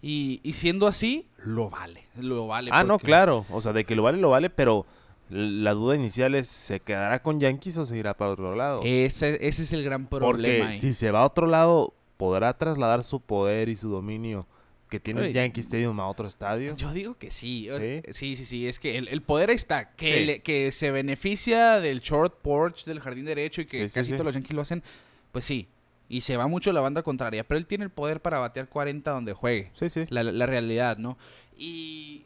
[0.02, 2.04] Y, y siendo así, lo vale.
[2.20, 2.72] Lo vale.
[2.74, 3.46] Ah, no, claro.
[3.52, 4.86] O sea, de que lo vale, lo vale, pero
[5.30, 8.82] la duda inicial es, ¿se quedará con Yankees o se irá para otro lado?
[8.84, 10.32] Ese, ese es el gran problema.
[10.32, 10.76] Porque ahí.
[10.76, 14.46] si se va a otro lado, ¿podrá trasladar su poder y su dominio
[14.94, 16.76] que tiene el Yankee Stadium a otro estadio?
[16.76, 17.68] Yo digo que sí.
[17.80, 18.02] ¿Sí?
[18.14, 18.68] Sí, sí, sí.
[18.68, 19.90] Es que el, el poder está.
[19.96, 20.26] Que, Sí.
[20.26, 24.26] le- que se beneficia del short porch, del jardín derecho y que Sí, casi todos
[24.26, 24.84] los Yankees lo hacen.
[25.32, 25.68] Pues sí.
[26.10, 27.44] Y se va mucho la banda contraria.
[27.44, 29.72] Pero él tiene el poder para batear 40 donde juegue.
[29.74, 30.06] Sí, sí.
[30.10, 31.18] La, la realidad, ¿no?
[31.58, 32.26] Y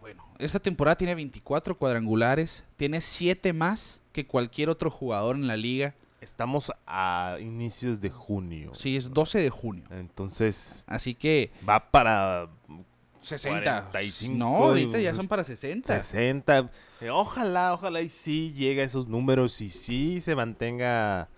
[0.00, 2.62] bueno, esta temporada tiene 24 cuadrangulares.
[2.76, 5.94] Tiene 7 más que cualquier otro jugador en la liga.
[6.26, 8.74] Estamos a inicios de junio.
[8.74, 9.84] Sí, es 12 de junio.
[9.92, 12.48] Entonces, Así que va para
[13.20, 13.90] 60.
[13.92, 16.02] 45, no, ahorita ya son para 60.
[16.02, 16.68] 60.
[17.00, 21.28] Eh, Ojalá, ojalá y sí llegue a esos números y sí se mantenga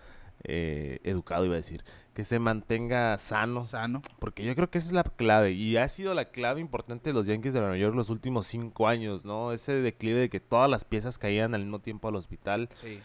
[0.43, 1.83] eh, educado, iba a decir.
[2.15, 3.61] Que se mantenga sano.
[3.61, 4.01] Sano.
[4.17, 5.51] Porque yo creo que esa es la clave.
[5.51, 8.87] Y ha sido la clave importante de los Yankees de Nueva York los últimos cinco
[8.87, 9.53] años, ¿no?
[9.53, 12.69] Ese declive de que todas las piezas caían al mismo tiempo al hospital.
[12.73, 12.99] Sí.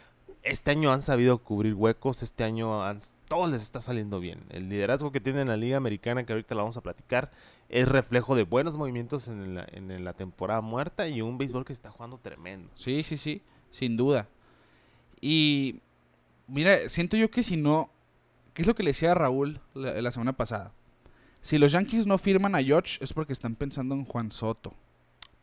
[0.44, 2.82] Este año han sabido cubrir huecos, este año
[3.28, 4.40] todo les está saliendo bien.
[4.50, 7.32] El liderazgo que tiene en la Liga Americana, que ahorita la vamos a platicar,
[7.70, 11.72] es reflejo de buenos movimientos en la, en la temporada muerta y un béisbol que
[11.72, 12.70] está jugando tremendo.
[12.74, 14.28] Sí, sí, sí, sin duda.
[15.18, 15.80] Y
[16.46, 17.88] mira, siento yo que si no,
[18.52, 20.72] ¿qué es lo que le decía a Raúl la, la semana pasada?
[21.40, 24.74] Si los Yankees no firman a George es porque están pensando en Juan Soto.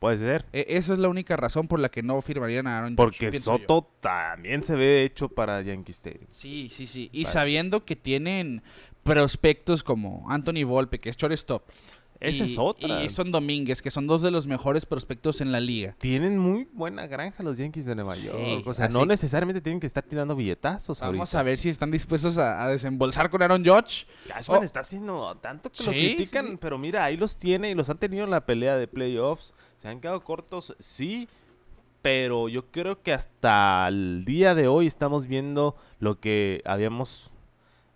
[0.02, 0.46] Puede ser.
[0.52, 3.40] E- Eso es la única razón por la que no firmarían a Aaron Porque yo.
[3.40, 6.26] Soto también se ve hecho para Yankee Stadium.
[6.28, 7.10] Sí, sí, sí.
[7.14, 7.34] Y Vale.
[7.34, 8.64] sabiendo que tienen
[9.04, 11.64] prospectos como Anthony Volpe, que es shortstop.
[12.20, 13.04] Esa y- es otra.
[13.04, 15.96] Y son Domínguez, que son dos de los mejores prospectos en la liga.
[16.00, 18.66] Tienen muy buena granja los Yankees de Nueva York.
[18.68, 21.40] o sea, no necesariamente tienen que estar tirando billetazos Vamos ahorita.
[21.40, 24.06] a ver si están dispuestos a, a desembolsar con Aaron Judge.
[24.28, 24.64] Cashman Oh.
[24.64, 26.58] está haciendo tanto que lo Sí, critican, sí.
[26.62, 29.54] pero mira, ahí los tiene y los han tenido en la pelea de playoffs.
[29.82, 31.28] Se han quedado cortos, sí,
[32.04, 37.32] pero yo creo que hasta el día de hoy estamos viendo lo que habíamos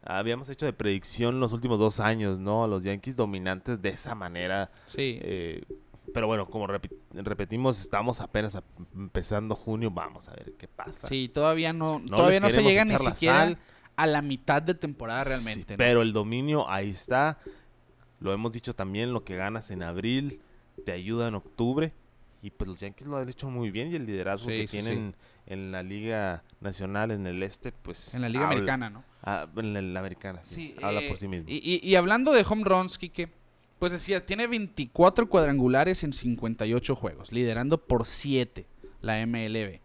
[0.02, 2.65] habíamos hecho de predicción los últimos dos años, ¿no?
[2.65, 4.71] Los Yankees dominantes de esa manera.
[4.88, 5.19] Sí.
[5.21, 5.63] eh,
[6.12, 8.58] pero bueno, como repetimos, estamos apenas
[8.95, 9.91] empezando junio.
[9.91, 11.08] Vamos a ver qué pasa.
[11.08, 13.58] Sí, todavía no, No todavía no se llega ni siquiera sal.
[13.95, 15.74] a la mitad de temporada Sí, realmente.
[15.74, 15.78] ¿no?
[15.78, 17.38] pero el dominio ahí está.
[18.19, 20.41] Lo hemos dicho también, lo que ganas en abril
[20.84, 21.94] te ayuda en octubre.
[22.42, 24.78] Y pues los Yankees lo han hecho muy bien y el liderazgo Sí, que sí,
[24.82, 24.84] sí.
[24.84, 25.16] tienen
[25.48, 28.14] en la Liga Nacional, en el Este, pues...
[28.14, 29.04] En la Liga habla- Americana, ¿no?
[29.24, 30.56] Ah, en la, la Americana, sí.
[30.56, 31.50] Sí, habla eh, por sí mismo.
[31.50, 33.30] Y, y- y hablando de home runs, Kike,
[33.80, 38.68] pues decía, tiene 24 cuadrangulares en 58 juegos, liderando por 7
[39.02, 39.80] la MLB.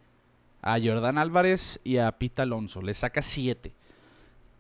[0.61, 3.73] A Jordan Álvarez y a Pete Alonso, le saca 7.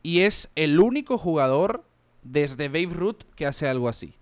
[0.03, 1.85] Y es el único jugador
[2.23, 4.14] desde Babe Ruth que hace algo así.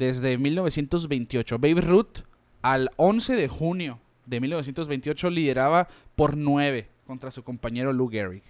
[0.00, 1.58] Desde 1928.
[1.58, 2.20] Babe Ruth
[2.62, 8.42] al 11 de junio de 1928 lideraba por 9 contra su compañero Lou Gehrig.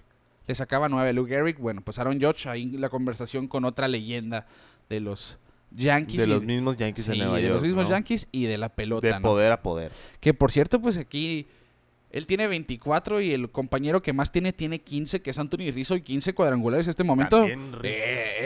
[0.46, 1.58] Le sacaba 9 Lou Gehrig.
[1.58, 4.46] Bueno, pues Aaron Judge ahí la conversación con otra leyenda
[4.88, 5.38] de los
[5.72, 6.20] Yankees.
[6.20, 7.54] de los mismos Yankees sí, de Nueva de York.
[7.54, 7.90] los mismos ¿no?
[7.90, 9.08] Yankees y de la pelota.
[9.08, 9.22] De ¿no?
[9.22, 9.90] poder a poder.
[10.20, 11.48] Que por cierto, pues aquí
[12.12, 15.96] él tiene 24 y el compañero que más tiene tiene 15, que es Anthony Rizzo,
[15.96, 17.38] y 15 cuadrangulares en este momento.
[17.38, 18.04] También Rizzo,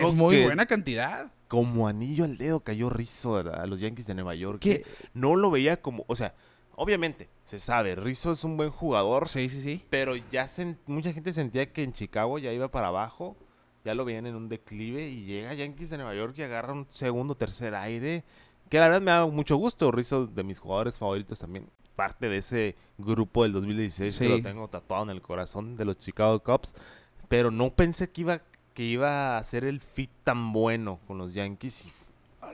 [0.08, 1.30] es muy que buena cantidad.
[1.54, 4.60] Como anillo al dedo cayó Rizzo a, los Yankees de Nueva York.
[4.60, 6.04] Que- No lo veía como...
[6.08, 6.34] O sea,
[6.74, 9.28] obviamente, se sabe, Rizzo es un buen jugador.
[9.28, 9.84] Sí, sí, sí.
[9.90, 13.36] Pero ya sen- mucha gente sentía que en Chicago ya iba para abajo.
[13.84, 15.08] Ya lo veían en un declive.
[15.08, 18.24] Y llega Yankees de Nueva York y agarra un segundo, tercer aire.
[18.70, 19.92] Que la verdad me da mucho gusto.
[19.92, 21.68] Rizzo, de mis jugadores favoritos también.
[21.94, 24.30] Parte de ese grupo del 2016 que Sí.
[24.30, 26.74] lo tengo tatuado en el corazón de los Chicago Cubs.
[27.28, 28.40] Pero no pensé que iba,
[28.74, 31.86] que iba a ser el fit tan bueno con los Yankees.
[31.86, 31.92] Y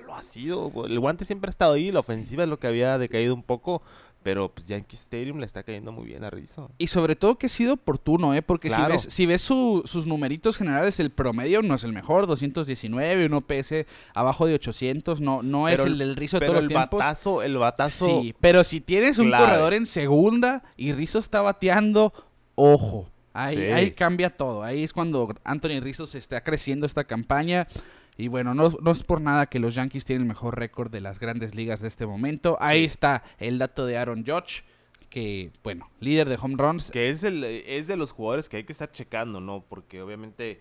[0.07, 0.71] lo ha sido.
[0.87, 1.91] El guante siempre ha estado ahí.
[1.91, 3.83] La ofensiva es lo que había decaído un poco.
[4.23, 6.71] Pero pues Yankee Stadium le está cayendo muy bien a Rizzo.
[6.77, 8.43] Y sobre todo que ha sido oportuno, ¿eh?
[8.43, 8.99] Porque Claro.
[8.99, 13.25] si ves, si ves su- sus numeritos generales, el promedio no es el mejor, 219,
[13.25, 16.59] un OPS abajo de 800, no, no es Pero el el- del Rizzo de todos
[16.59, 16.99] el los tiempos.
[16.99, 18.05] batazo, el batazo.
[18.21, 19.47] Sí, pero si tienes un clave.
[19.47, 22.13] corredor en segunda y Rizzo está bateando,
[22.57, 23.09] ojo.
[23.33, 23.63] Ahí, Sí.
[23.65, 24.63] ahí cambia todo.
[24.63, 27.69] Ahí es cuando Anthony Rizzo se está creciendo esta campaña.
[28.17, 31.01] Y bueno, no, no es por nada que los Yankees tienen el mejor récord de
[31.01, 32.57] las grandes ligas de este momento.
[32.61, 34.63] Ahí está el dato de Aaron Judge,
[35.09, 36.91] que, bueno, líder de home runs.
[36.91, 39.65] Que es, el, es de los jugadores que hay que estar checando, ¿no?
[39.67, 40.61] Porque obviamente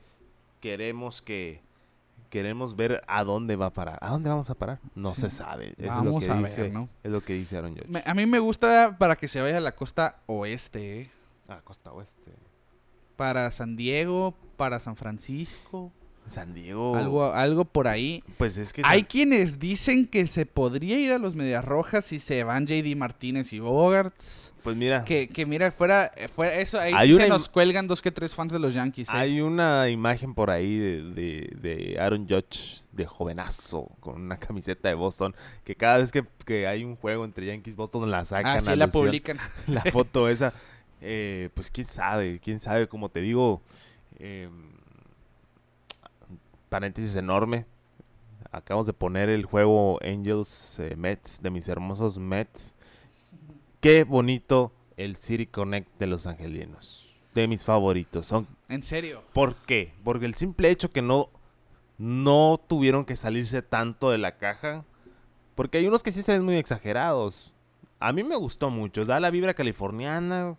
[0.59, 1.61] queremos que.
[2.29, 3.97] Queremos ver a dónde va a parar.
[4.01, 4.77] ¿A dónde vamos a parar?
[4.93, 5.21] No Sí.
[5.21, 5.73] se sabe.
[5.79, 6.87] Vamos es lo a que ver, dice, ¿no?
[7.03, 7.87] Es lo que dice Aaron Judge.
[7.87, 11.11] Me- a mí me gusta para que se vaya a la costa oeste, ¿eh?
[11.47, 12.31] Ah, Costa Oeste.
[13.19, 15.91] Para San Diego, para San Francisco,
[16.27, 16.95] San Diego.
[16.95, 18.23] algo, algo por ahí.
[18.37, 18.81] Pues es que.
[18.85, 22.65] Hay San- quienes dicen que se podría ir a los Medias Rojas si se van
[22.65, 24.53] JD Martínez y Bogarts.
[24.63, 25.03] Pues mira.
[25.05, 27.87] Que, que mira, fuera, eh, fuera eso, ahí Hay sí una se im- nos cuelgan
[27.87, 29.07] dos que tres fans de los Yankees.
[29.09, 29.11] ¿eh?
[29.13, 34.89] Hay una imagen por ahí de, de, de Aaron Judge de jovenazo con una camiseta
[34.89, 38.57] de Boston que cada vez que, que hay un juego entre Yankees Boston la sacan
[38.57, 39.37] Ah, sí, la publican.
[39.67, 40.53] la foto esa.
[41.01, 43.61] Eh, pues quién sabe, quién sabe, como te digo.
[44.19, 44.49] eh,
[46.69, 47.65] paréntesis enorme.
[48.51, 52.73] Acabamos de poner el juego Angels eh, Mets de mis hermosos Mets.
[53.79, 57.07] Qué bonito el City Connect de los angelinos.
[57.33, 58.25] De mis favoritos.
[58.25, 59.23] Son, En serio.
[59.33, 59.93] ¿Por qué?
[60.03, 61.29] Porque el simple hecho que no,
[61.97, 64.83] no tuvieron que salirse tanto de la caja.
[65.55, 67.53] Porque hay unos que sí se ven muy exagerados.
[67.99, 69.05] A mí me gustó mucho.
[69.05, 70.57] Da la vibra californiana.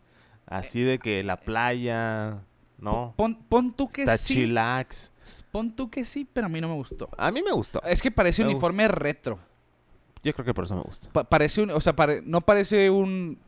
[0.50, 2.42] Así de que la playa,
[2.78, 3.14] ¿no?
[3.16, 4.34] Pon, pon tú que Está sí.
[4.34, 5.12] chillax.
[5.50, 7.08] Pon tú que sí, pero a mí no me gustó.
[7.16, 7.80] A mí me gustó.
[7.84, 9.38] Es que parece Me uniforme retro.
[10.22, 11.08] Yo creo que por eso me gusta.
[11.12, 13.38] Pa- parece un, o sea, pare- no parece un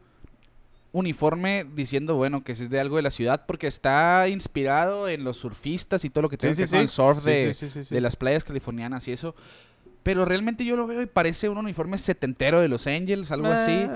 [0.92, 5.38] uniforme diciendo, bueno, que es de algo de la ciudad, porque está inspirado en los
[5.38, 7.54] surfistas y todo lo que tiene que ver con el surf de,
[7.90, 9.34] de las playas californianas y eso.
[10.02, 13.86] Pero realmente yo lo veo y parece un uniforme setentero de los Angels, algo así.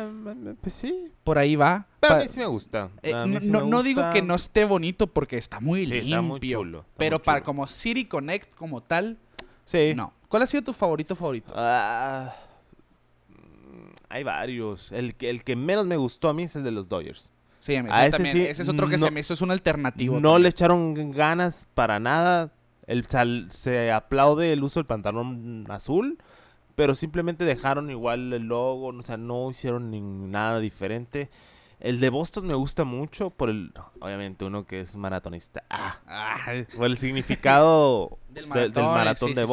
[0.61, 1.11] Pues sí.
[1.25, 1.87] Por ahí va.
[1.99, 2.91] Pero a mí sí me gusta.
[3.03, 5.93] eh, no sí no- me no digo que no esté bonito porque está muy Sí,
[5.95, 6.15] limpio.
[6.17, 9.17] está muy chulo, está pero muy para como City Connect como tal,
[9.65, 9.95] Sí.
[9.97, 10.13] no.
[10.29, 11.53] ¿Cuál ha sido tu favorito favorito?
[11.57, 12.35] Ah,
[14.09, 14.93] Hay varios.
[14.93, 17.31] El que, el que menos me gustó a mí es el de los Dodgers.
[17.59, 18.33] Sí, a mí A ese también.
[18.33, 20.15] sí, ese es otro que no- se me hizo, es un alternativo.
[20.21, 20.43] No también.
[20.45, 22.53] le echaron ganas para nada.
[22.87, 26.19] El, sal- se aplaude el uso del pantalón azul,
[26.75, 31.31] pero simplemente dejaron igual el logo, o sea, no hicieron ni nada diferente.
[31.79, 35.63] El de Boston me gusta mucho por el, obviamente uno que es maratonista.
[35.69, 36.37] Ah, Ah,
[36.77, 39.53] por el significado Del de- maratón, del maratón sí, de sí, sí.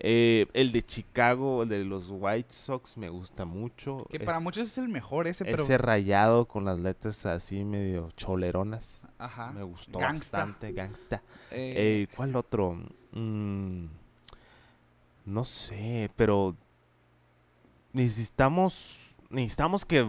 [0.00, 4.06] Eh, el de Chicago, el de los White Sox me gusta mucho.
[4.10, 5.62] que Es- para muchos es el mejor ese, pero...
[5.62, 9.06] ese rayado con las letras así medio choleronas.
[9.18, 9.52] Ajá.
[9.52, 10.38] Me gustó Gangsta.
[10.38, 11.22] bastante, gangsta.
[11.52, 12.76] Eh, Eh, ¿Cuál otro?
[13.12, 13.86] Mm,
[15.26, 16.56] no sé, pero
[17.92, 18.98] necesitamos
[19.30, 20.06] necesitamos que,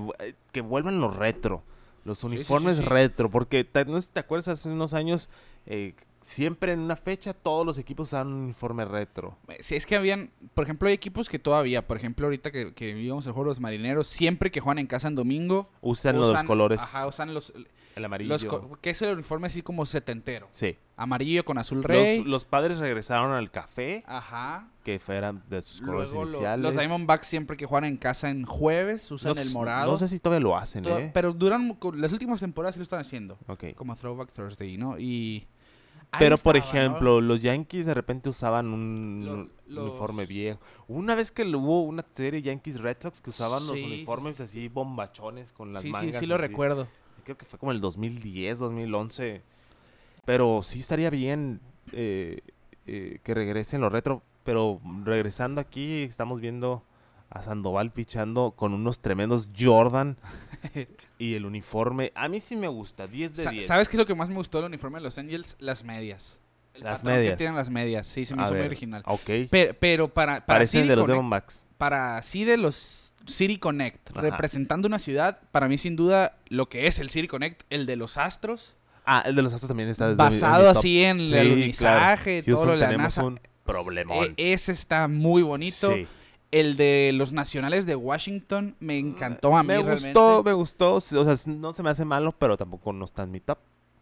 [0.52, 1.63] que vuelvan los retro,
[2.04, 2.84] los Sí, sí, sí, uniformes sí.
[2.84, 5.30] retro, porque no sé si te acuerdas hace unos años
[5.65, 5.95] eh,
[6.26, 9.38] siempre en una fecha todos los equipos usaban un uniforme retro.
[15.82, 17.54] Usan, los usan- colores, Ajá, usan los,
[17.96, 18.30] el amarillo.
[18.30, 18.44] los
[18.82, 20.48] que es el uniforme así como setentero.
[20.52, 20.78] sí.
[20.98, 22.20] Amarillo con azul rey.
[22.20, 24.70] Los, los padres regresaron al café, Ajá.
[24.86, 26.64] que fueran de sus colores Luego lo- iniciales.
[26.64, 29.92] los Diamondbacks siempre que juegan en casa en jueves usan no, el morado.
[29.92, 31.12] No sé si todavía lo hacen, ¿eh?
[31.14, 33.38] Pero duran las últimas temporadas sí lo están haciendo.
[33.48, 33.74] Ok.
[33.76, 34.98] Como Throwback Thursday, ¿no?
[34.98, 35.46] Y.
[36.19, 40.60] Pero, por ejemplo, los Yankees de repente usaban un Lo- los- uniforme viejo.
[40.88, 43.84] Una vez que lo- hubo una serie Yankees Red Sox que usaban Sí, los sí,
[43.86, 46.19] uniformes así bombachones con las Sí, sí, mangas.
[46.19, 46.41] sí lo así.
[46.41, 46.88] recuerdo.
[47.23, 49.41] Creo que fue como el 2010, 2011.
[50.25, 51.60] Pero sí estaría bien
[51.91, 52.41] eh,
[52.88, 54.21] eh, que regresen los retro.
[54.43, 56.84] Pero regresando aquí, estamos viendo
[57.30, 60.18] a Sandoval pichando con unos tremendos Jordan
[61.18, 62.12] y el uniforme.
[62.16, 63.66] A mí sí me gusta, 10 de Sa- 10.
[63.68, 65.56] ¿Sabes qué es lo que más me gustó del uniforme de Los Angels?
[65.60, 66.40] Las medias.
[66.74, 67.38] El Las patrón que medias.
[67.38, 68.08] tienen las medias.
[68.08, 69.04] Sí, se me A hizo muy original.
[69.06, 69.30] Ok.
[69.50, 71.66] Pero, pero para, para, Parecen City de los Diamondbacks.
[71.78, 74.22] para sí de los City Connect, Ajá.
[74.22, 77.96] representando una ciudad, para mí sin duda lo que es el City Connect, el de
[77.96, 78.76] los Astros,
[79.08, 82.58] Ah, el de los Astros también está desde basado así en el alunizaje, claro.
[82.58, 83.24] todo lo de la NASA.
[83.24, 84.34] un problemón.
[84.38, 85.94] E- ese está muy bonito.
[85.94, 86.08] Sí.
[86.60, 90.06] El de los nacionales de Washington me encantó a mí me realmente.
[90.08, 90.96] gustó, me gustó.
[90.96, 93.58] O sea, no se me hace malo, pero tampoco no está en mi top.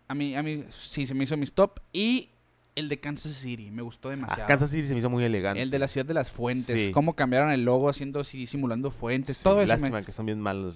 [0.07, 1.79] A mí, a mí sí se me hizo mis top.
[1.91, 2.29] Y
[2.75, 4.43] el de Kansas City, me gustó demasiado.
[4.43, 5.61] Ah, Kansas City se me hizo muy elegante.
[5.61, 6.85] El de la ciudad de las fuentes.
[6.85, 6.91] Sí.
[6.91, 9.37] Cómo cambiaron el logo haciendo así, simulando fuentes.
[9.37, 9.73] Sí, todo eso.
[9.73, 10.75] me- Lástima que son bien malos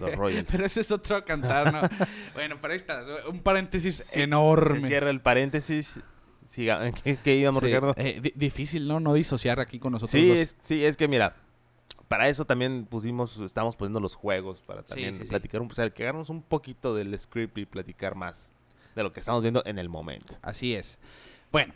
[0.00, 0.48] los Royals.
[0.50, 2.06] Pero ese es otro cantar, ¿no?
[2.34, 3.02] bueno, pero ahí está.
[3.30, 4.80] Un paréntesis enorme.
[4.80, 6.00] Se cierra el paréntesis.
[6.52, 7.94] Siga, ¿qué, qué íbamos, Sí, Ricardo?
[7.96, 9.00] eh, di- difícil, ¿no?
[9.00, 11.34] No disociar aquí con nosotros Sí es, sí, es que mira,
[12.08, 15.28] para eso también pusimos, estamos poniendo los juegos, para también sí, sí.
[15.30, 18.50] platicar, un, o sea, que hagamos un poquito del script y platicar más
[18.94, 20.34] de lo que estamos viendo en el momento.
[20.42, 20.98] Así es.
[21.50, 21.72] Bueno,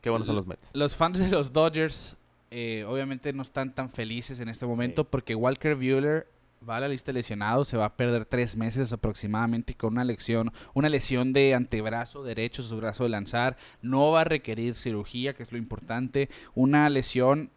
[0.00, 0.70] Qué buenos son los Mets.
[0.74, 2.16] los fans de los Dodgers
[2.50, 6.28] eh, obviamente no están tan felices en este momento porque Walker Buehler
[6.68, 10.04] va a la lista de lesionados, se va a perder tres meses aproximadamente con una
[10.04, 15.34] lesión, una lesión de antebrazo derecho, su brazo de lanzar, no va a requerir cirugía,
[15.34, 17.50] que es lo importante, una lesión,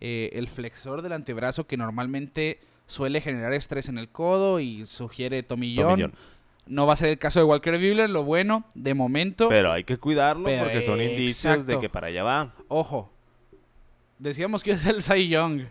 [0.00, 5.42] eh, el flexor del antebrazo que normalmente suele generar estrés en el codo y sugiere
[5.42, 5.90] tomillón.
[5.90, 6.14] Tomillón.
[6.66, 9.82] No va a ser el caso de Walker Buehler, lo bueno, de momento, Pero hay
[9.82, 12.54] que cuidarlo Pero, porque son indicios de que para allá va.
[12.68, 13.10] ojo,
[14.18, 15.62] decíamos que ser el Cy Young,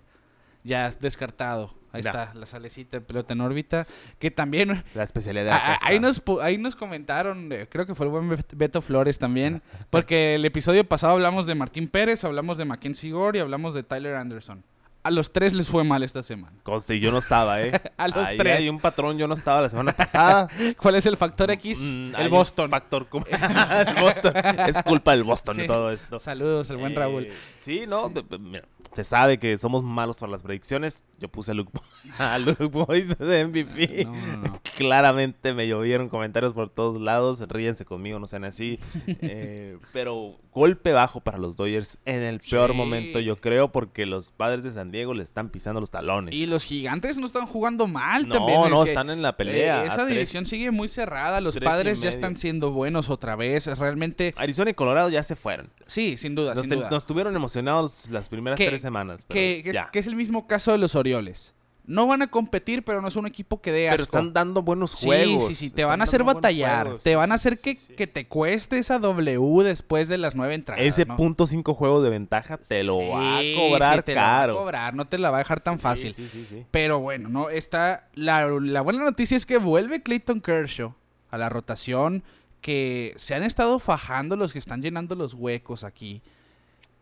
[0.63, 1.80] ya descartado.
[1.93, 3.85] Ahí está, la salecita de pelota en órbita,
[4.19, 7.85] que también La especialidad de Ah, la ah, ahí nos, ahí nos comentaron, eh, creo
[7.85, 11.87] que fue el buen Bet- Beto Flores también, porque el episodio pasado hablamos de Martín
[11.87, 14.63] Pérez, hablamos de Mackenzie Gore y hablamos de Tyler Anderson.
[15.03, 16.55] A los tres les fue mal esta semana.
[16.61, 17.71] Conste, yo no estaba, ¿eh?
[17.97, 18.59] A los Ahí tres.
[18.59, 20.47] hay un patrón, yo no estaba la semana pasada.
[20.79, 21.95] ¿Cuál es el factor X?
[21.97, 22.69] Mm, el Boston.
[22.69, 24.33] Factor el Boston.
[24.67, 25.65] Es culpa del Boston Sí.
[25.65, 26.19] todo esto.
[26.19, 27.27] Saludos, el buen Eh, Raúl.
[27.61, 31.03] Sí, no, mira, se sabe que somos malos para las predicciones.
[31.19, 31.71] Yo puse a Luke,
[32.17, 34.05] a Luke Boyd de MVP.
[34.05, 34.61] No, no, no.
[34.77, 37.39] Claramente me llovieron comentarios por todos lados.
[37.47, 38.79] Ríense conmigo, no sean así.
[39.23, 42.77] Eh, pero golpe bajo para los Dodgers en el peor Sí.
[42.77, 46.33] momento, yo creo, porque los padres de San Diego le están pisando los talones.
[46.33, 48.61] Y los gigantes no están jugando mal no, también.
[48.61, 49.83] no, es que, están en la pelea.
[49.83, 50.07] eh, esa tres.
[50.09, 51.39] división sigue muy cerrada.
[51.39, 53.67] Los padres ya están siendo buenos otra vez.
[53.67, 55.69] Es Realmente, Arizona y Colorado ya se fueron.
[55.87, 56.89] sí, sin duda, Nos, sin duda.
[56.89, 59.25] nos tuvieron emocionados las primeras Que- tres semanas.
[59.27, 59.89] Pero, que, que- ya.
[59.91, 61.53] que es el mismo caso de los Orioles.
[61.83, 63.95] No van a competir, pero no es un equipo que dé asco.
[63.97, 65.47] pero están dando buenos Sí, juegos.
[65.47, 66.83] sí, sí, te están van a hacer batallar.
[66.85, 67.03] juegos.
[67.03, 67.93] Te Sí, van a sí, hacer sí, que, sí.
[67.95, 70.83] que te cueste esa W después de las nueve entradas.
[70.85, 71.17] Ese ¿no?
[71.17, 74.43] punto cinco juegos de ventaja te lo va a Sí, cobrar sí, te la va
[74.43, 76.13] a cobrar, no te la va a dejar tan Sí, fácil.
[76.13, 76.65] Sí, sí, sí.
[76.69, 80.93] Pero bueno, no está la, la buena noticia es que vuelve Clayton Kershaw
[81.31, 82.23] a la rotación
[82.61, 86.21] que se han estado fajando los que están llenando los huecos aquí.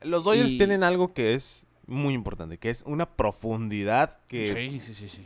[0.02, 4.80] Los Dodgers Y- tienen algo que es muy importante, que es una profundidad que Sí,
[4.80, 5.24] sí, sí, sí.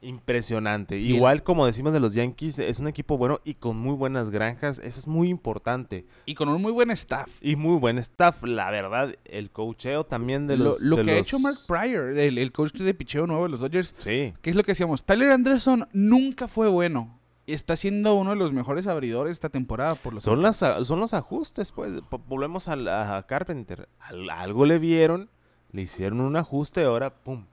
[0.00, 0.96] impresionante.
[0.98, 4.80] Igual como decimos de los Yankees, es un equipo bueno y con muy buenas granjas,
[4.80, 6.04] eso es muy importante.
[6.26, 7.28] Y con un muy buen staff.
[7.40, 10.80] Y muy buen staff, la verdad, el coacheo también de lo los...
[10.80, 13.60] lo de que ha hecho Mark Pryor, el, el coach de picheo nuevo de los
[13.60, 15.04] Dodgers, Sí, ¿qué es lo que decíamos?
[15.04, 17.18] Tyler Anderson nunca fue bueno.
[17.46, 21.12] Está siendo uno de los mejores abridores esta temporada por los son, las, son los
[21.12, 21.92] ajustes, pues.
[22.28, 23.88] Volvemos a, Carpenter.
[23.98, 25.28] Al- algo le vieron,
[25.72, 27.44] le hicieron un ajuste, ahora, pum.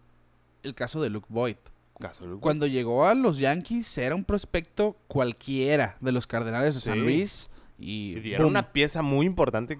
[0.64, 1.56] el caso de Luke Boyd.
[2.00, 7.00] Caso Cuando llegó a los Yankees era un prospecto cualquiera de los Cardenales de San.
[7.02, 8.48] Luis y Y ¡boom!
[8.48, 9.80] una pieza muy importante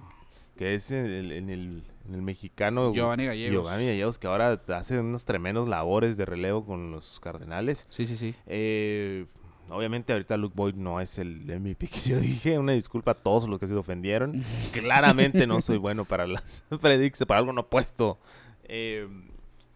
[0.56, 3.64] que es en el, en el, en el mexicano Giovanni Gallegos.
[3.64, 7.86] Giovanni Gallegos, que ahora hace unos tremendos labores de relevo con los Cardenales.
[7.88, 8.34] Sí, sí, sí.
[8.46, 9.24] Eh,
[9.70, 12.58] obviamente ahorita Luke Boyd no es el MVP que yo dije.
[12.58, 14.44] Una disculpa a todos los que se ofendieron.
[14.72, 18.18] Claramente no soy bueno para las predicts, para algo no puesto.
[18.64, 19.08] Eh,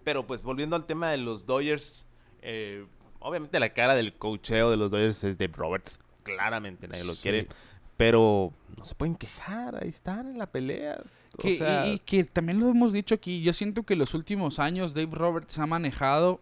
[0.05, 2.07] pero pues volviendo al tema de los Dodgers,
[2.42, 2.86] eh,
[3.20, 5.99] obviamente la cara del coacheo de los Dodgers es Dave Roberts.
[6.22, 7.22] Claramente nadie lo Sí.
[7.22, 7.49] quiere.
[7.97, 11.01] Pero no se pueden quejar, ahí están en la pelea.
[11.38, 15.11] O y, que también lo hemos dicho aquí, yo siento que los últimos años Dave
[15.12, 16.40] Roberts ha manejado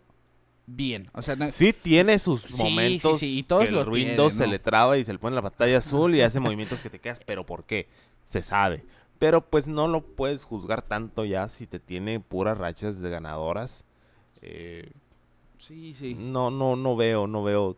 [0.76, 1.10] bien.
[1.14, 3.82] O sea, no- Sí tiene sus Sí, sí, momentos sí, y todos que el lo
[3.84, 6.80] Windows tienen, se le traba y se le pone la pantalla azul y hace movimientos
[6.82, 7.88] que te quedas, pero ¿por qué?
[8.28, 8.84] Se sabe.
[9.18, 13.84] Pero pues no lo puedes juzgar tanto ya si te tiene puras rachas de ganadoras.
[14.40, 14.90] Eh,
[15.58, 16.14] sí, sí.
[16.18, 17.76] no, no, no veo, no veo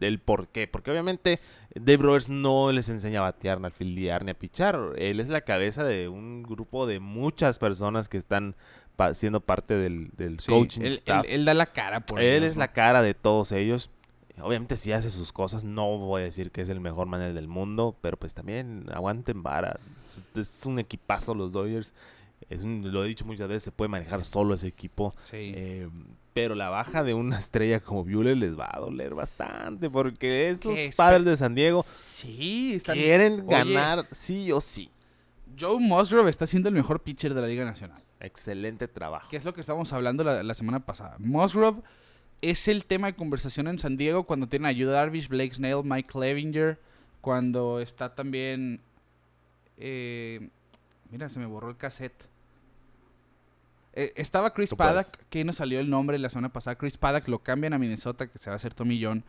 [0.00, 0.66] el por qué.
[0.68, 1.40] Porque obviamente
[1.74, 4.78] Dave Roberts no les enseña a batear, ni a fildear, ni a pichar.
[4.96, 8.54] Él es la cabeza de un grupo de muchas personas que están
[8.96, 11.24] pa- siendo parte del, del Sí, coaching él, staff.
[11.26, 12.60] él- él da la cara por Él ellos, es ¿no?
[12.60, 13.90] la cara de todos ellos.
[14.40, 17.48] Obviamente sí hace sus cosas, no voy a decir que es el mejor manager del
[17.48, 19.80] mundo, pero pues también aguanten vara.
[20.06, 20.22] Es,
[20.60, 21.92] es un equipazo los Dodgers.
[22.50, 25.14] Es un- lo he dicho muchas veces, se puede manejar solo ese equipo.
[25.22, 25.52] Sí.
[25.54, 25.88] Eh,
[26.32, 30.78] pero la baja de una estrella como Buehler les va a doler bastante porque esos
[30.96, 32.96] padres de San Diego sí, están...
[32.96, 34.90] quieren Oye, ganar sí o sí.
[35.58, 38.00] Joe Musgrove está siendo el mejor pitcher de la Liga Nacional.
[38.20, 39.28] Excelente trabajo.
[39.28, 41.16] Que es lo que estábamos hablando la, la semana pasada.
[41.18, 41.82] Musgrove
[42.40, 45.82] es el tema de conversación en San Diego cuando tienen a Yu Darvish, Blake Snell,
[45.84, 46.78] Mike Clevinger,
[47.20, 48.80] cuando está también...
[49.76, 50.48] eh,
[51.10, 52.24] mira, se me borró el cassette.
[54.00, 54.92] Eh, estaba Chris Tú puedes.
[54.92, 56.76] Paddock, que nos salió el nombre la semana pasada.
[56.76, 59.24] Chris Paddock lo cambian a Minnesota, que se va a hacer Tommy John.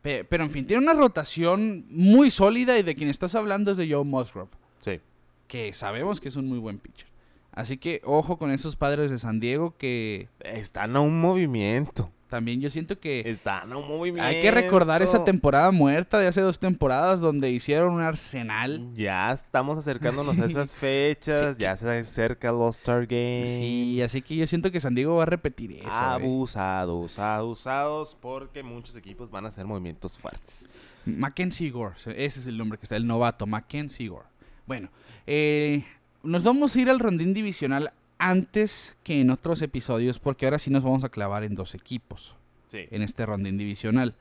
[0.00, 3.76] Pe- Pero en fin, tiene una rotación muy sólida y de quien estás hablando es
[3.76, 4.48] de Joe Musgrove
[4.80, 4.98] Sí.
[5.46, 7.06] que sabemos que es un muy buen pitcher.
[7.52, 12.10] Así que ojo con esos padres de San Diego que Están a un movimiento.
[12.28, 14.26] también yo siento que Están a un movimiento.
[14.26, 18.88] hay que recordar esa temporada muerta de hace dos temporadas donde hicieron un arsenal.
[18.94, 21.62] Ya estamos acercándonos a esas fechas, Sí.
[21.62, 23.44] ya se acerca el All-Star Game.
[23.46, 25.84] Sí, así que yo siento que San Diego va a repetir eso.
[25.86, 25.90] eh.
[25.92, 30.70] Abusados, abusados, porque muchos equipos van a hacer movimientos fuertes.
[31.04, 34.24] Mackenzie Gore, ese es el nombre que está, el novato, Mackenzie Gore.
[34.66, 34.88] Bueno,
[35.26, 35.84] eh,
[36.22, 40.70] nos vamos a ir al rondín divisional antes que en otros episodios porque ahora sí
[40.70, 42.36] nos vamos a clavar en dos equipos.
[42.72, 42.88] Sí.
[42.90, 44.14] en este rondín divisional.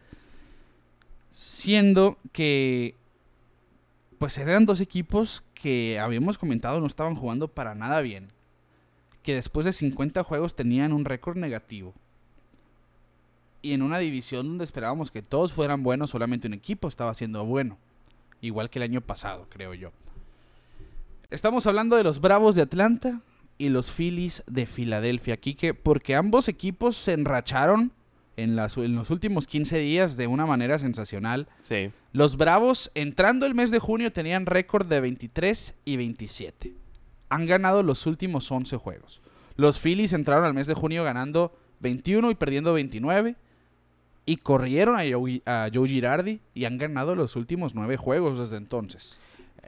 [1.32, 2.96] Siendo que
[4.18, 8.28] pues eran dos equipos que habíamos comentado no estaban jugando para nada bien.
[9.24, 11.94] Que después de 50 juegos tenían un récord negativo.
[13.62, 17.46] Y en una división donde esperábamos que todos fueran buenos, solamente un equipo estaba siendo
[17.46, 17.78] bueno.
[18.42, 19.92] Igual que el año pasado, creo yo.
[21.32, 23.22] Estamos hablando de los Bravos de Atlanta
[23.58, 27.94] y los Phillies de Filadelfia, Quique, porque ambos equipos se enracharon
[28.38, 31.48] en, las- en los últimos 15 días de una manera sensacional.
[31.64, 31.92] Sí.
[32.12, 36.76] Los Bravos, entrando el mes de junio, tenían récord de 23 y 27.
[37.30, 39.22] Han ganado los últimos 11 juegos.
[39.56, 43.36] Los Phillies entraron al mes de junio ganando 21 y perdiendo 29.
[44.26, 48.58] Y corrieron a Joe, a Joe Girardi y han ganado los últimos 9 juegos desde
[48.58, 49.20] entonces.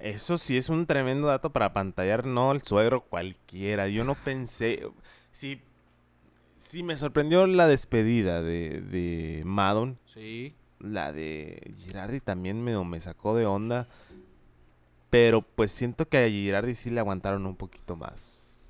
[0.03, 3.87] Eso sí es un tremendo dato para pantallar, no el suegro cualquiera.
[3.87, 4.85] Yo no pensé.
[5.31, 5.61] Sí,
[6.57, 9.97] sí me sorprendió la despedida de, de Madon.
[10.13, 10.55] Sí.
[10.79, 13.87] La de Girardi también me, me sacó de onda.
[15.09, 18.61] Pero pues siento que a Girardi sí le aguantaron un poquito más.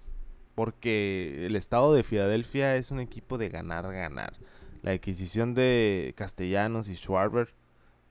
[0.53, 4.35] Porque el estado de Filadelfia es un equipo de ganar, ganar.
[4.83, 7.55] La adquisición de Castellanos y Schwarber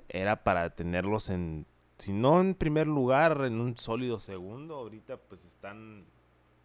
[0.08, 1.66] era para tenerlos en,
[2.03, 4.74] si no en primer lugar, en un sólido segundo.
[4.74, 6.05] Ahorita pues están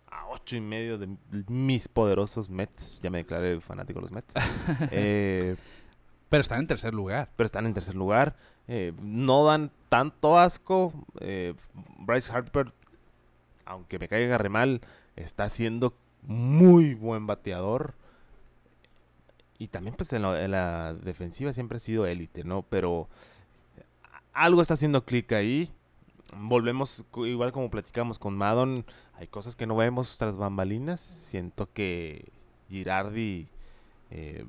[0.08, 1.16] a ocho y medio de
[1.48, 3.00] mis poderosos Mets.
[3.04, 4.34] Ya me declaré fanático de los Mets.
[4.92, 5.56] eh,
[6.30, 7.30] Pero están en tercer lugar.
[7.36, 8.36] pero están en tercer lugar.
[8.68, 10.92] Eh, no dan tanto asco.
[11.20, 11.54] Eh,
[12.00, 12.74] Bryce Harper,
[13.66, 14.82] aunque me caiga re mal,
[15.16, 17.94] está haciendo muy buen bateador.
[19.60, 22.64] Y también pues en la defensiva siempre ha sido élite, ¿no?
[22.64, 23.08] Pero
[24.38, 25.70] algo está haciendo clic ahí.
[26.38, 28.86] Volvemos, igual como platicamos con Madon,
[29.16, 31.02] hay cosas que no vemos tras bambalinas.
[31.02, 32.32] Siento que
[32.70, 33.48] Girardi
[34.12, 34.46] eh,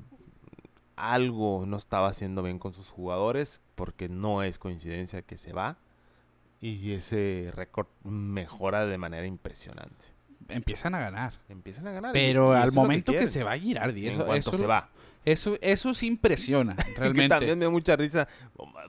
[0.95, 5.77] algo no estaba haciendo bien con sus jugadores, porque no es coincidencia que se va.
[6.61, 10.18] Y ese récord mejora de manera impresionante.
[10.49, 11.33] Empiezan a ganar.
[11.49, 12.13] Empiezan a ganar.
[12.13, 14.89] Pero al eso momento que, se va Girardi, Sí, en eso, cuanto eso, se va.
[15.25, 17.29] Eso, eso sí impresiona, Que realmente.
[17.29, 18.27] también me da mucha risa.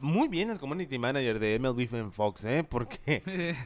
[0.01, 2.65] Muy bien el community manager de MLB en Fox, ¿eh?
[2.69, 3.23] Porque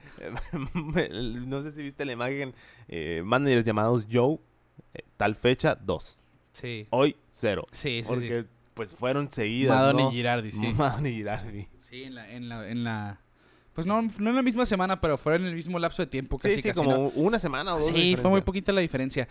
[1.13, 2.55] no sé si viste la imagen.
[2.89, 4.39] eh, managers llamados Joe,
[4.95, 6.23] eh, tal fecha, dos.
[6.53, 7.67] sí, Hoy, cero.
[7.73, 8.05] sí, sí.
[8.07, 8.49] Porque sí.
[8.75, 9.77] pues fueron seguidas.
[9.77, 10.11] Madonna ¿no?
[10.11, 10.61] y Girardi, sí.
[10.75, 11.69] Madonna y Girardi.
[11.79, 13.21] Sí, en la, en la, en la...
[13.75, 16.39] Pues no, no en la misma semana, pero fueron en el mismo lapso de tiempo.
[16.39, 17.01] Casi, Sí, sí, casi, como ¿no?
[17.17, 17.89] una semana o dos.
[17.89, 19.27] Sí, fue muy poquita la diferencia.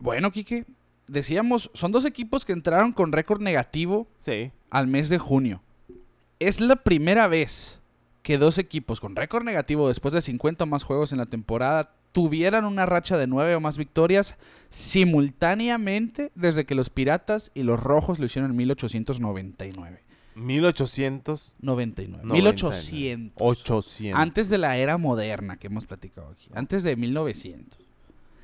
[0.00, 0.64] Bueno, Quique,
[1.06, 4.50] decíamos, son dos equipos que entraron con récord negativo Sí.
[4.70, 5.62] al mes de junio.
[6.38, 7.80] Es la primera vez
[8.22, 11.92] que dos equipos con récord negativo después de 50 o más juegos en la temporada
[12.12, 14.36] tuvieran una racha de 9 o más victorias
[14.70, 20.00] simultáneamente desde que los Piratas y los Rojos lo hicieron en 1899.
[20.36, 21.54] 1800.
[21.60, 22.22] 99.
[22.24, 22.42] 99.
[22.42, 23.32] 1800.
[23.36, 24.20] 800.
[24.20, 26.48] Antes de la era moderna que hemos platicado aquí.
[26.54, 27.80] Antes de 1900.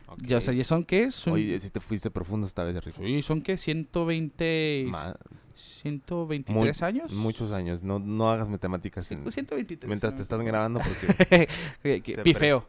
[0.08, 0.18] Ok.
[0.26, 1.10] Ya, o sea, ¿ya son qué?
[1.10, 2.98] Son, Oye, si te fuiste profundo esta vez, Rico.
[3.02, 3.56] sí, son qué?
[3.56, 4.86] 120...
[4.90, 5.16] Ma-
[5.54, 7.12] 123 Mu- años.
[7.12, 7.82] Muchos años.
[7.82, 9.88] No, no hagas matemáticas Sí, en- pues 123.
[9.88, 10.44] mientras te acuerdo.
[10.44, 11.48] grabando porque...
[12.24, 12.66] Pifeo.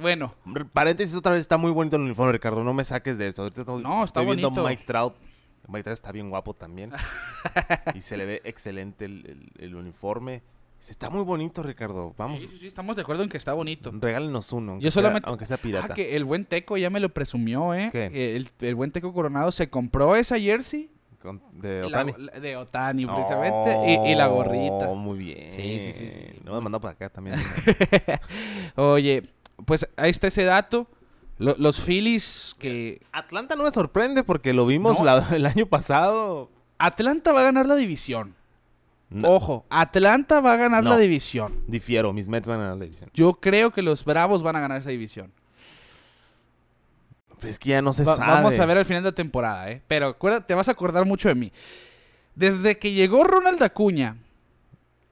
[0.00, 0.34] Bueno,
[0.72, 2.64] Paréntesis otra vez, está muy bonito el uniforme, Ricardo.
[2.64, 3.42] No me saques de esto.
[3.42, 4.64] Ahorita estoy, No, está estoy viendo.
[4.66, 5.14] Mike Trout.
[5.68, 6.90] Mike está bien guapo también.
[7.94, 9.26] y se le ve excelente el,
[9.58, 10.42] el- el uniforme.
[10.88, 12.12] Está muy bonito, Ricardo.
[12.18, 13.90] Vamos, sí, sí, sí, estamos de acuerdo en que está bonito.
[13.98, 14.72] regálenos uno.
[14.72, 15.88] Aunque Yo sea- solamente- aunque sea pirata.
[15.92, 17.88] Ah, que el buen Teco ya me lo presumió, ¿eh?
[17.90, 18.10] ¿Qué?
[18.12, 20.90] Que El, el buen Teco Coronado se compró esa jersey.
[21.22, 22.12] Con- de la- Otani.
[22.18, 23.76] la- de Otani, precisamente.
[23.92, 24.92] y, y la gorrita.
[24.92, 25.50] Muy bien.
[25.50, 26.40] Sí, sí, sí, sí, sí.
[26.44, 27.36] No me mandó para acá también.
[28.76, 29.22] Oye,
[29.64, 30.86] pues ahí está ese dato.
[31.38, 33.02] Lo- los Phillies que...
[33.12, 35.04] Atlanta no me sorprende porque lo vimos No.
[35.04, 36.50] la- el año pasado.
[36.78, 38.34] Atlanta va a ganar la división.
[39.10, 41.60] No, Ojo, Atlanta va a ganar la división.
[41.66, 43.10] difiero, mis Mets van a ganar la división.
[43.14, 45.32] Yo creo que los Bravos van a ganar esa división.
[47.42, 48.32] Es que ya no se Va- sabe.
[48.32, 49.82] vamos a ver al final de la temporada, ¿eh?
[49.86, 51.52] Pero acuérdate, te vas a acordar mucho de mí.
[52.34, 54.16] Desde que llegó Ronald Acuña,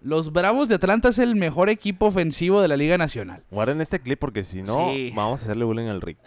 [0.02, 3.44] los Bravos de Atlanta es el mejor equipo ofensivo de la Liga Nacional.
[3.50, 5.12] Guarden este clip porque si no, Sí.
[5.14, 6.18] vamos a hacerle bullying al Rick.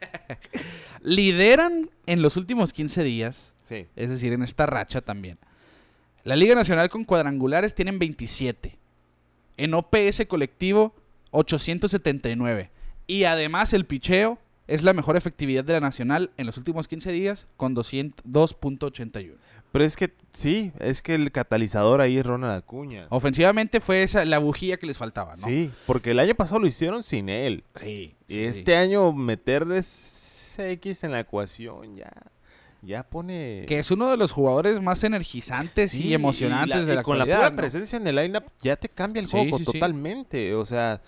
[1.02, 3.86] Lideran en los últimos 15 días, Sí.
[3.96, 5.38] es decir, en esta racha también.
[6.24, 8.76] La Liga Nacional con cuadrangulares tienen 27.
[9.56, 10.94] En OPS colectivo,
[11.30, 12.70] 879.
[13.06, 17.10] Y además el picheo es la mejor efectividad de la Nacional en los últimos 15
[17.12, 19.34] días con 200 2.81.
[19.72, 23.06] Pero es que, sí, es que el catalizador ahí es Ronald Acuña.
[23.10, 25.46] Ofensivamente fue esa la bujía que les faltaba, ¿no?
[25.46, 27.62] Sí, porque el año pasado lo hicieron sin él.
[27.76, 28.14] Sí.
[28.26, 32.10] y este año meterles X en la ecuación ya,
[32.82, 33.64] ya pone...
[33.68, 37.02] Que es uno de los jugadores más energizantes Sí, y emocionantes la- de y la
[37.02, 37.56] con la pura ¿no?
[37.56, 40.54] presencia en el lineup ya te cambia el juego totalmente.
[40.54, 41.00] O sea,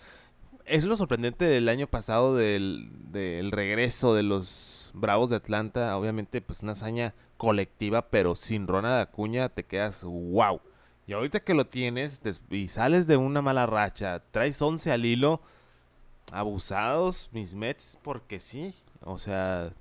[0.65, 5.97] es lo sorprendente del año pasado del, del regreso de los Bravos de Atlanta.
[5.97, 10.61] Obviamente, pues una hazaña colectiva, pero sin Ronald Acuña te quedas wow.
[11.07, 15.41] Y ahorita que lo tienes y sales de una mala racha, traes 11 al hilo,
[16.31, 18.75] abusados mis Mets, porque sí.
[19.05, 19.73] O sea,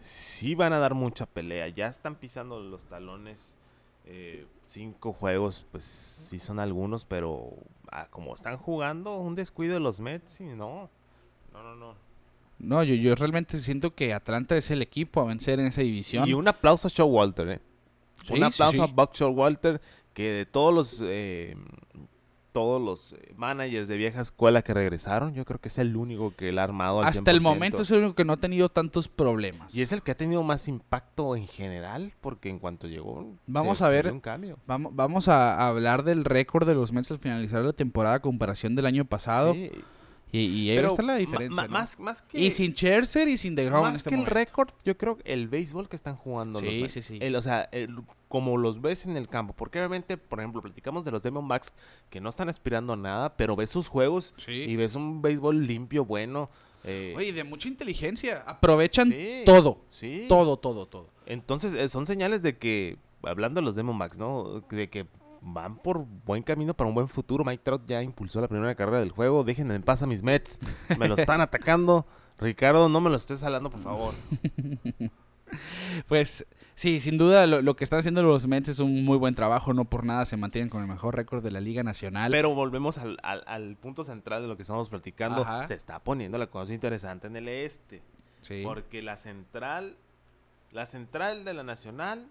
[0.00, 1.68] sí van a dar mucha pelea.
[1.68, 3.56] Ya están pisando los talones.
[4.06, 7.54] eh, cinco juegos, pues sí son algunos, pero
[7.90, 10.88] ah, como están jugando, un descuido de los Mets y no.
[11.52, 11.94] No, no, no.
[12.58, 16.28] No, yo, yo realmente siento que Atlanta es el equipo a vencer en esa división.
[16.28, 17.60] Y un aplauso a Showalter, ¿eh?
[18.22, 18.80] Sí, un sí, aplauso sí.
[18.82, 19.80] a Buck Showalter,
[20.12, 21.56] que de todos los eh,
[22.52, 26.34] todos los eh, managers de vieja escuela que regresaron, yo creo que es el único
[26.34, 27.42] que la ha armado al Hasta el 100%.
[27.42, 29.74] momento es el único que no ha tenido tantos problemas.
[29.74, 33.26] Y es el que ha tenido más impacto en general, porque en cuanto llegó...
[33.46, 34.12] Vamos se a ver.
[34.12, 34.58] un cambio.
[34.66, 38.86] Vamos, vamos a hablar del récord de los Mets al finalizar la temporada comparación del
[38.86, 39.52] año pasado.
[39.54, 39.70] Sí,
[40.32, 41.66] Y, y ahí pero está la diferencia.
[41.68, 42.40] más, más que...
[42.40, 45.32] Y sin Scherzer y sin DeGrom en Más este que el récord, yo creo que
[45.32, 46.92] el béisbol que están jugando los Sí, Mets.
[46.92, 47.18] sí, sí.
[47.20, 47.96] El- o sea, el-
[48.28, 49.54] como los ves en el campo.
[49.54, 51.72] Porque obviamente, por ejemplo, platicamos de los Diamondbacks
[52.10, 54.52] que no están aspirando a nada, pero ves sus juegos Sí.
[54.52, 56.48] y ves un béisbol limpio, bueno.
[56.84, 58.42] eh, Oye, de mucha inteligencia.
[58.46, 59.84] Aprovechan sí, todo.
[59.88, 60.26] Sí.
[60.28, 61.08] Todo, todo, todo.
[61.26, 64.60] Entonces, eh, son señales de que, hablando de los Diamondbacks, ¿no?
[64.70, 65.06] De que
[65.42, 67.44] van por buen camino para un buen futuro.
[67.44, 69.44] Mike Trout ya impulsó la primera carrera del juego.
[69.44, 70.58] Déjenme en paz a mis Mets.
[70.98, 72.06] Me lo están atacando.
[72.38, 74.14] Ricardo, no me lo estés hablando, por favor.
[76.06, 79.34] Pues sí, sin duda lo, lo que están haciendo los Mets es un muy buen
[79.34, 79.74] trabajo.
[79.74, 82.30] No por nada se mantienen con el mejor récord de la Liga Nacional.
[82.30, 85.42] Pero volvemos al, al- al punto central de lo que estamos platicando.
[85.42, 85.66] Ajá.
[85.66, 88.00] Se está poniendo la cosa interesante en el este.
[88.42, 88.62] Sí.
[88.64, 89.96] Porque la central,
[90.70, 92.26] la central de la nacional,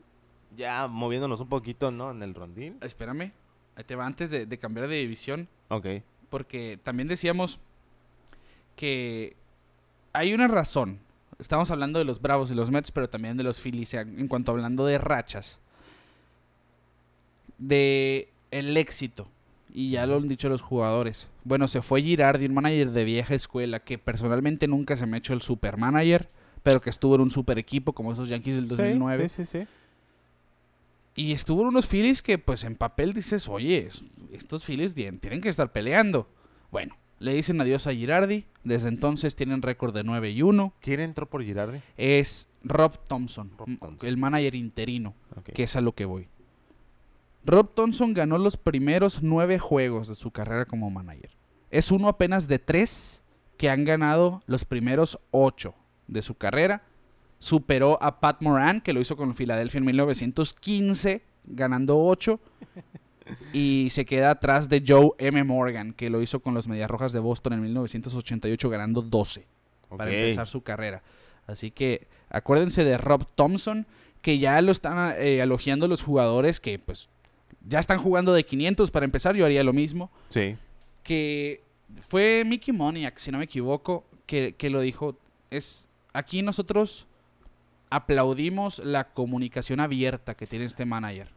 [0.55, 2.11] ya moviéndonos un poquito, ¿no?
[2.11, 2.77] En el rondín.
[2.81, 3.31] Espérame,
[3.75, 5.47] ahí te va antes de, de cambiar de división.
[5.69, 5.87] Ok.
[6.29, 7.59] Porque también decíamos
[8.75, 9.35] que
[10.13, 10.99] hay una razón.
[11.39, 14.27] Estamos hablando de los Bravos y los Mets, pero también de los Phillies en en
[14.27, 15.59] cuanto hablando de rachas.
[17.57, 19.27] De el éxito.
[19.71, 21.27] Y ya lo han dicho los jugadores.
[21.43, 25.19] Bueno, se fue Girardi, un manager de vieja escuela que personalmente nunca se me ha
[25.19, 26.27] hecho el super manager,
[26.63, 29.29] pero que estuvo en un super equipo como esos Yankees del 2009.
[29.29, 29.67] Sí, sí, sí.
[31.19, 35.19] Y estuvo en unos Phillies que, pues, en papel dices, oye, es- estos Phillies tien-
[35.19, 36.29] tienen que estar peleando.
[36.71, 38.45] Bueno, le dicen adiós a Girardi.
[38.63, 40.73] Desde entonces tienen récord de 9 y 1.
[40.79, 41.81] ¿Quién entró por Girardi?
[41.97, 44.07] Es Rob Thompson, Rob m- Thompson.
[44.07, 45.13] el manager interino,
[45.53, 46.27] que es a lo que voy.
[47.45, 51.31] Rob Thompson ganó los primeros nueve juegos de su carrera como manager.
[51.71, 53.21] Es uno apenas de tres
[53.57, 55.73] que han ganado los primeros ocho
[56.07, 56.83] de su carrera.
[57.39, 62.39] Superó a Pat Moran, que lo hizo con Filadelfia en 1915, ganando ocho.
[63.53, 65.43] Y se queda atrás de Joe M.
[65.43, 69.45] Morgan, que lo hizo con los Medias Rojas de Boston en 1988, ganando 12
[69.95, 71.03] para empezar su carrera.
[71.47, 73.87] Así que acuérdense de Rob Thompson,
[74.21, 77.09] que ya lo están eh, elogiando los jugadores que pues
[77.67, 80.11] ya están jugando de 500 para empezar, yo haría lo mismo.
[80.29, 80.55] Sí.
[81.03, 81.63] Que
[82.07, 85.17] fue Mickey Moniak, si no me equivoco, que, que lo dijo.
[85.49, 87.07] Es aquí nosotros
[87.89, 91.29] aplaudimos la comunicación abierta que tiene este manager.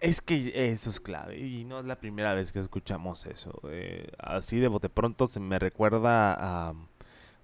[0.00, 3.60] Es que eso es clave y no es la primera vez que escuchamos eso.
[3.70, 6.34] Eh, así de bote pronto se me recuerda
[6.68, 6.74] a,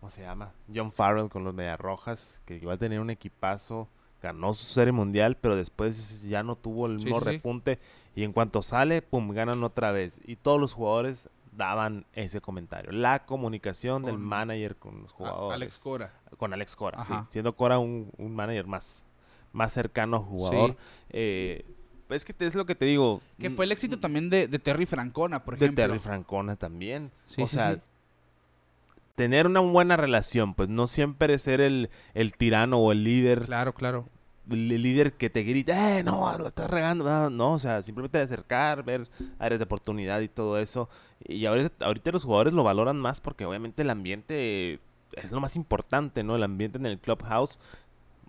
[0.01, 0.53] ¿cómo se llama?
[0.75, 3.89] John Farrell con los Medias Rojas, que iba a tener un equipazo,
[4.23, 7.31] ganó su serie mundial, pero después ya no tuvo el Sí, mismo sí, sí.
[7.33, 7.79] repunte
[8.15, 10.21] y en cuanto sale, pum, ganan otra vez.
[10.27, 12.91] Y todos los jugadores daban ese comentario.
[12.93, 15.55] La comunicación del manager con los A- jugadores.
[15.55, 16.13] Alex Cora.
[16.39, 17.13] Con Alex Cora, sí.
[17.31, 19.07] Siendo Cora un, un manager más,
[19.53, 20.71] más cercano al jugador.
[20.71, 20.77] Sí.
[21.11, 21.67] Eh,
[22.09, 23.21] es que es lo que te digo.
[23.39, 25.85] Que mm, fue el éxito también de, de Terry Francona, por de ejemplo.
[25.87, 27.11] Terry Francona también.
[27.27, 27.81] Sí, o sí, sea, sí.
[29.15, 33.73] tener una buena relación, pues no siempre ser el, el tirano o el líder, Claro,
[33.75, 34.09] claro.
[34.51, 37.09] El líder que te grita, eh, no, lo estás regando.
[37.09, 40.89] ah, No, o sea, simplemente acercar, ver áreas de oportunidad y todo eso.
[41.25, 44.81] Y ahorita, ahorita los jugadores lo valoran más porque obviamente el ambiente
[45.13, 46.37] es lo más importante, ¿no?
[46.37, 47.59] El ambiente en el clubhouse.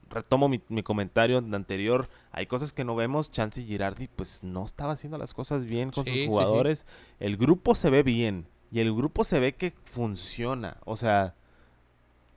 [0.09, 2.07] Retomo mi, mi comentario anterior.
[2.31, 3.31] Hay cosas que no vemos.
[3.31, 6.27] Chance Girardi, pues no estaba haciendo las cosas bien con Sí, sus sí.
[6.27, 6.85] jugadores.
[7.19, 8.45] El grupo se ve bien.
[8.71, 10.77] Y el grupo se ve que funciona.
[10.85, 11.33] O sea,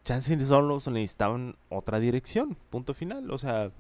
[0.07, 2.57] Chance solo necesitaban otra dirección.
[2.71, 3.29] Punto final.
[3.33, 3.73] O sea,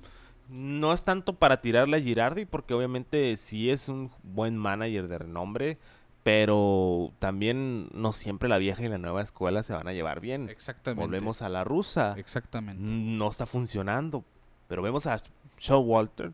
[0.48, 5.18] no es tanto para tirarle a Girardi, porque obviamente sí es un buen manager de
[5.18, 5.78] renombre.
[6.24, 10.48] Pero también no siempre la vieja y la nueva escuela se van a llevar bien.
[10.50, 11.06] Exactamente.
[11.06, 12.16] Volvemos a la rusa.
[12.18, 12.82] Exactamente.
[12.82, 14.24] No está funcionando.
[14.66, 15.22] Pero vemos a
[15.60, 16.32] Showalter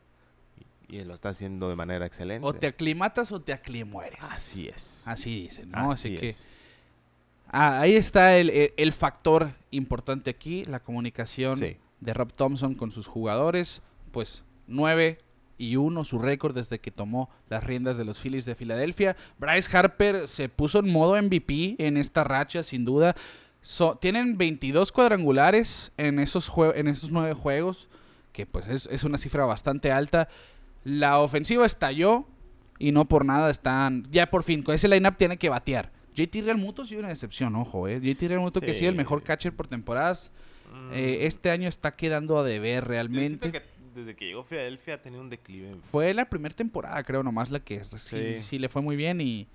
[0.89, 2.49] y, y lo está haciendo de manera excelente.
[2.49, 4.25] O te aclimatas o te aclimueres.
[4.25, 5.07] Así es.
[5.07, 5.91] Así dicen, ¿no?
[5.91, 6.49] Así, Así que es.
[7.53, 11.77] Ah, ahí está el, el- el factor importante aquí, la comunicación Sí.
[12.01, 13.83] de Rob Thompson con sus jugadores.
[14.11, 15.19] Pues 9
[15.59, 19.17] y 1 su récord desde que tomó las riendas de los Phillies de Filadelfia.
[19.39, 23.15] Bryce Harper se puso en modo MVP en esta racha, sin duda.
[23.61, 27.89] So- tienen 22 cuadrangulares en esos, en esos 9 juegos,
[28.33, 30.29] que pues es, es una cifra bastante alta.
[30.85, 32.27] La ofensiva estalló
[32.79, 34.05] y no por nada están.
[34.11, 35.93] Ya por fin, con ese lineup tiene que batear.
[36.15, 38.01] JT Realmuto sí una decepción, ojo, eh.
[38.01, 40.31] JT Realmuto que sí el mejor catcher por temporadas.
[40.93, 41.27] eh, Mm.
[41.27, 43.53] este año está quedando a deber realmente.
[43.53, 43.63] que
[43.95, 45.77] desde que llegó a Filadelfia ha tenido un declive.
[45.91, 48.41] Fue la primera temporada, creo, nomás la que sí, Sí.
[48.41, 49.47] sí le fue muy bien y.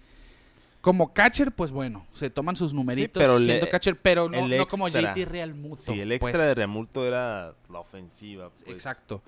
[0.79, 4.67] Como catcher, pues bueno, se toman sus numeritos pero siendo le- catcher, pero no, no
[4.67, 4.87] como.
[4.89, 5.81] JT Realmuto.
[5.81, 6.43] Sí, el extra pues.
[6.45, 8.51] de Remulto era la ofensiva.
[8.51, 8.63] pues.
[8.67, 9.23] Exacto.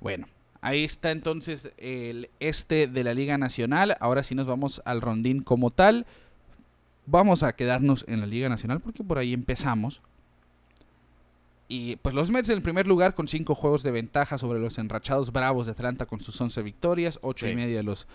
[0.00, 0.26] Bueno,
[0.60, 3.96] ahí está entonces el este de la Liga Nacional.
[4.00, 6.06] Ahora sí nos vamos al rondín como tal.
[7.06, 10.00] Vamos a quedarnos en la Liga Nacional porque por ahí empezamos.
[11.68, 14.78] Y pues los Mets en el primer lugar con cinco juegos de ventaja sobre los
[14.78, 17.56] enrachados Bravos de Atlanta con sus 11 victorias, ocho y Sí.
[17.56, 18.06] media de los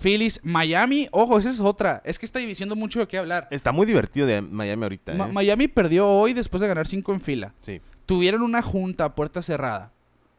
[0.00, 0.40] Phillies.
[0.42, 2.02] Miami, ojo, esa es otra.
[2.04, 3.46] Es que está diciendo mucho de qué hablar.
[3.50, 5.14] Está muy divertido de Miami ahorita.
[5.14, 5.32] Ma- ¿eh?
[5.32, 7.80] Miami perdió hoy después de ganar cinco en fila sí.
[8.06, 9.92] tuvieron una junta a puerta cerrada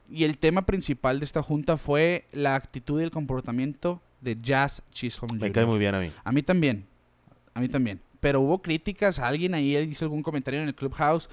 [0.10, 4.84] Y el tema principal de esta junta fue la actitud y el comportamiento de Jazz
[4.92, 5.52] Chisholm Me Jr.
[5.52, 6.12] cae muy bien a mí.
[6.24, 6.86] A mí también.
[7.56, 8.00] A mí también.
[8.20, 11.30] Pero hubo críticas, alguien ahí hizo algún comentario en el Clubhouse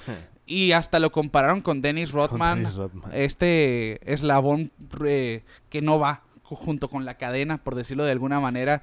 [0.47, 3.11] y hasta lo compararon con Dennis Rodman, Dennis Rodman.
[3.15, 4.71] este eslabón
[5.07, 8.83] eh, que no va ju- junto con la cadena, por decirlo de alguna manera,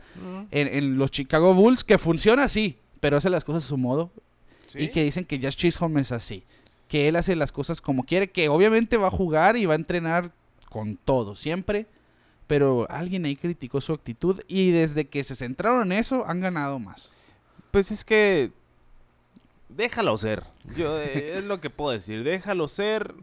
[0.51, 4.11] en, en los Chicago Bulls, que funciona así, pero hace las cosas a su modo
[4.83, 6.43] y que dicen que Jazz Chisholm es así,
[6.87, 9.77] que él hace las cosas como quiere, que obviamente va a jugar y va a
[9.77, 10.31] entrenar
[10.69, 11.85] con todo, siempre,
[12.47, 16.79] pero alguien ahí criticó su actitud y desde que se centraron en eso han ganado
[16.79, 17.11] más.
[17.71, 18.51] Pues es que
[19.69, 20.43] déjalo ser.
[20.75, 22.23] Yo eh, es lo que puedo decir.
[22.23, 23.13] Déjalo ser.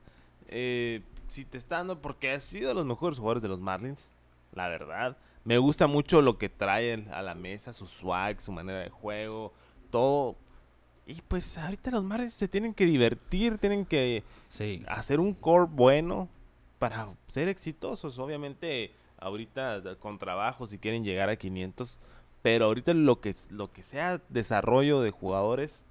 [0.48, 4.12] eh, si te está dando porque ha sido de los mejores jugadores de los Marlins,
[4.52, 5.16] la verdad.
[5.44, 9.52] Me gusta mucho lo que trae a la mesa, su swag, su manera de juego,
[9.90, 10.36] todo.
[11.04, 14.84] Y pues ahorita los Marlins se tienen que divertir, tienen que Sí.
[14.86, 16.28] hacer un core bueno
[16.78, 18.18] para ser exitosos.
[18.20, 21.98] Obviamente, ahorita con trabajo, si quieren llegar a 500,
[22.46, 25.84] pero ahorita lo que, lo que sea desarrollo de jugadores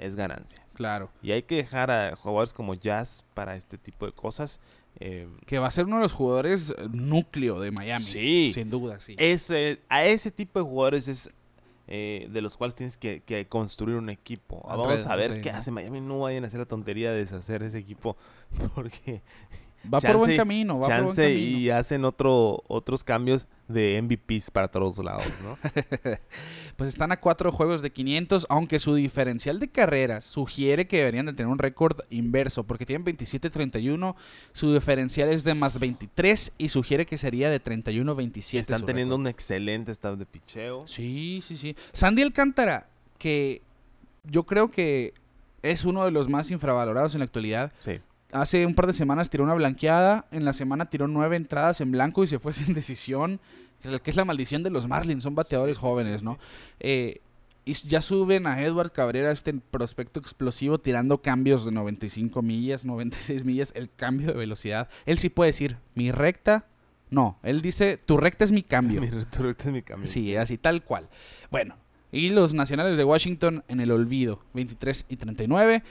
[0.00, 0.66] es ganancia.
[0.74, 1.08] Claro.
[1.22, 4.58] Y hay que dejar a jugadores como Jazz para este tipo de cosas.
[4.98, 8.04] Eh, Que va a ser uno de los jugadores eh, núcleo de Miami.
[8.04, 8.50] Sí.
[8.52, 9.14] Sin duda, sí.
[9.18, 11.30] ese, a ese tipo de jugadores es
[11.86, 14.66] eh, de los cuales tienes que, que construir un equipo.
[14.68, 16.00] Ah, Vamos a ver qué hace Miami.
[16.00, 18.16] No vayan a hacer la tontería de deshacer ese equipo
[18.74, 19.22] porque
[19.84, 21.58] va por buen chance- camino, va por buen chance camino.
[21.58, 25.56] y hacen otro, otros cambios de MVPs para todos lados, ¿no?
[26.76, 31.26] Pues están a cuatro juegos de 500, aunque su diferencial de carreras sugiere que deberían
[31.26, 34.14] de tener un récord inverso, porque tienen 27-31,
[34.52, 38.58] su diferencial es de más 23 y sugiere que sería de 31-27.
[38.60, 40.86] Están teniendo un excelente staff de picheo.
[40.88, 41.76] Sí, sí, sí.
[41.92, 42.86] Sandy Alcántara,
[43.18, 43.60] que
[44.24, 45.12] yo creo que
[45.62, 47.72] es uno de los más infravalorados en la actualidad.
[47.80, 48.00] Sí.
[48.32, 51.90] Hace un par de semanas tiró una blanqueada, en la semana tiró nueve entradas en
[51.90, 53.40] blanco y se fue sin decisión,
[53.82, 56.38] que es la maldición de los Marlins, son bateadores Sí, sí, jóvenes, sí, ¿no?
[56.80, 57.20] Eh,
[57.64, 63.44] y ya suben a Edward Cabrera, este prospecto explosivo, tirando cambios de 95 millas, 96
[63.44, 64.88] millas, el cambio de velocidad.
[65.06, 66.66] Él sí puede decir, mi recta,
[67.10, 69.00] no, él dice, tu recta es mi cambio.
[69.02, 70.08] Mi retrorecta es mi cambio.
[70.08, 71.08] Sí, así tal cual.
[71.50, 71.76] Bueno,
[72.12, 75.82] y los nacionales de Washington en el olvido, 23 y 39.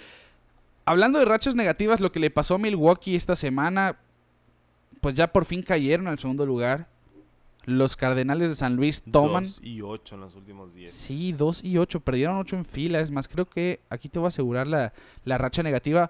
[0.90, 4.00] Hablando de rachas negativas, lo que le pasó a Milwaukee esta semana,
[5.02, 6.88] pues ya por fin cayeron al segundo lugar.
[7.66, 9.44] Los Cardenales de San Luis toman...
[9.44, 10.92] Dos y 8 en los últimos 10.
[10.92, 12.00] Sí, 2 y 8.
[12.00, 13.02] Perdieron 8 en fila.
[13.02, 14.92] Es más, creo que aquí te voy a asegurar la,
[15.26, 16.10] la racha negativa.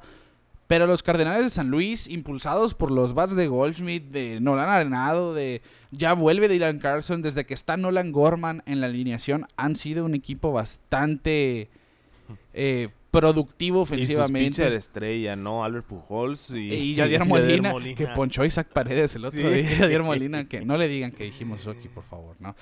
[0.68, 5.34] Pero los Cardenales de San Luis, impulsados por los bats de Goldschmidt, de Nolan Arenado,
[5.34, 5.62] de
[5.92, 10.16] ya vuelve Dylan Carlson, desde que está Nolan Gorman en la alineación, han sido un
[10.16, 11.68] equipo bastante
[12.54, 14.76] eh, productivo Y sus pitcher ofensivamente.
[14.76, 15.64] estrella, ¿no?
[15.64, 19.48] Albert Pujols y, Y Yadier Molina, que ponchó Isaac Paredes el otro Sí.
[19.48, 19.70] día.
[19.80, 22.56] Yadier Molina, que no le digan que dijimos aquí, por favor, ¿no?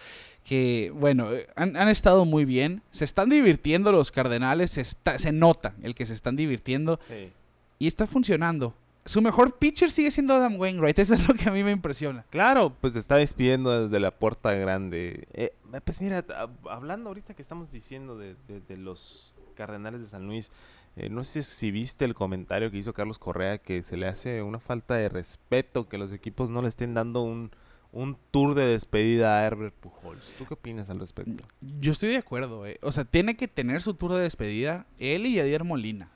[0.43, 2.81] Que, bueno, han, han estado muy bien.
[2.91, 4.71] Se están divirtiendo los Cardenales.
[4.71, 6.99] Se, está- se nota el que se están divirtiendo.
[7.01, 7.31] Sí.
[7.79, 8.73] Y está funcionando.
[9.03, 10.99] Su mejor pitcher sigue siendo Adam Wainwright.
[10.99, 12.25] Eso es lo que a mí me impresiona.
[12.29, 15.27] Claro, pues se está despidiendo desde la puerta grande.
[15.33, 15.51] Eh,
[15.83, 20.25] pues mira, hab- hablando ahorita que estamos diciendo de, de- de los Cardenales de San
[20.27, 20.51] Luis,
[20.95, 24.41] eh, no sé si viste el comentario que hizo Carlos Correa que se le hace
[24.41, 27.51] una falta de respeto que los equipos no le estén dando un,
[27.91, 30.23] un tour de despedida a Herbert Pujols.
[30.37, 31.43] ¿Tú qué opinas al respecto?
[31.81, 32.77] Yo estoy de acuerdo, eh.
[32.81, 36.09] O sea, tiene que tener su tour de despedida él y Yadier Molina.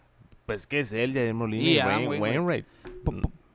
[0.46, 2.66] Pues que es él, Jair Molina Y y, Wain- Wainwright.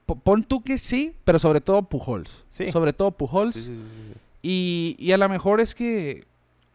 [0.07, 2.45] Po- pon tú que sí, pero sobre todo Pujols.
[2.51, 2.71] Sí.
[2.71, 3.55] Sobre todo Pujols.
[3.57, 4.19] Sí, sí, sí, sí.
[4.43, 6.25] Y, y a lo mejor es que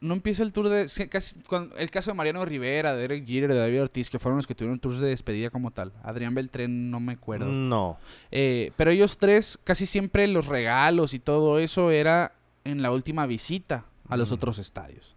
[0.02, 0.88] no empieza el tour de...
[1.10, 4.38] casi- cuando- el caso de Mariano Rivera, de Derek Jeter, de David Ortiz, que fueron
[4.38, 5.94] los que tuvieron tours de despedida como tal.
[6.04, 7.46] Adrián Beltrán no me acuerdo.
[7.46, 7.98] No.
[8.32, 12.34] Eh, pero ellos tres, casi siempre los regalos y todo eso era
[12.66, 14.34] en la última visita a los Mm.
[14.34, 15.16] otros estadios.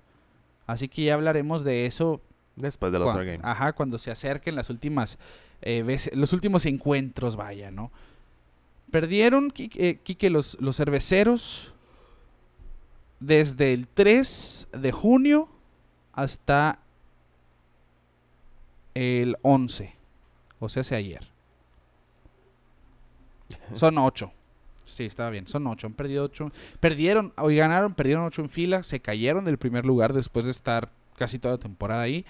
[0.66, 2.20] Así que ya hablaremos de eso
[2.56, 3.40] Después de los cua- All Game.
[3.42, 5.18] Ajá, cuando se acerquen las últimas
[5.62, 7.90] eh, veces- los últimos encuentros, vaya, ¿no?
[8.90, 11.73] Perdieron, Qui- eh, Quique, los, los cerveceros
[13.26, 15.48] desde el 3 de junio
[16.12, 16.78] hasta
[18.94, 19.94] el 11.
[20.58, 21.26] O sea, hace ayer.
[23.74, 24.32] Son 8.
[24.84, 25.48] Sí, estaba bien.
[25.48, 25.86] Son 8.
[25.86, 26.52] Han perdido 8.
[26.80, 28.82] Perdieron, hoy ganaron, perdieron 8 en fila.
[28.82, 32.24] Se cayeron del primer lugar después de estar casi toda la temporada ahí.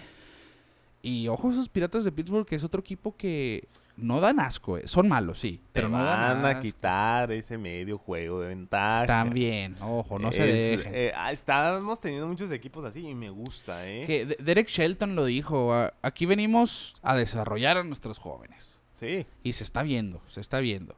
[1.06, 4.78] Y ojo, esos Piratas de Pittsburgh, que es otro equipo que no dan asco.
[4.78, 4.84] eh.
[4.88, 5.60] Son malos, sí.
[5.74, 6.62] Pero Te no dan van a asco.
[6.62, 9.06] quitar ese medio juego de ventaja.
[9.06, 10.94] También, ojo, no se Es- dejen.
[10.94, 14.06] eh, ah, estamos teniendo muchos equipos así y me gusta, ¿eh?
[14.06, 15.74] Que De- Derek Shelton lo dijo.
[15.74, 18.78] "a- Aquí venimos a desarrollar a nuestros jóvenes.
[18.94, 19.26] Sí.
[19.42, 20.96] Y se está viendo, se está viendo.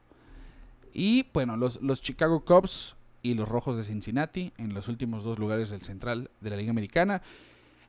[0.93, 5.37] Y bueno, los, los Chicago Cubs y los Rojos de Cincinnati en los últimos dos
[5.37, 7.21] lugares del central de la Liga Americana.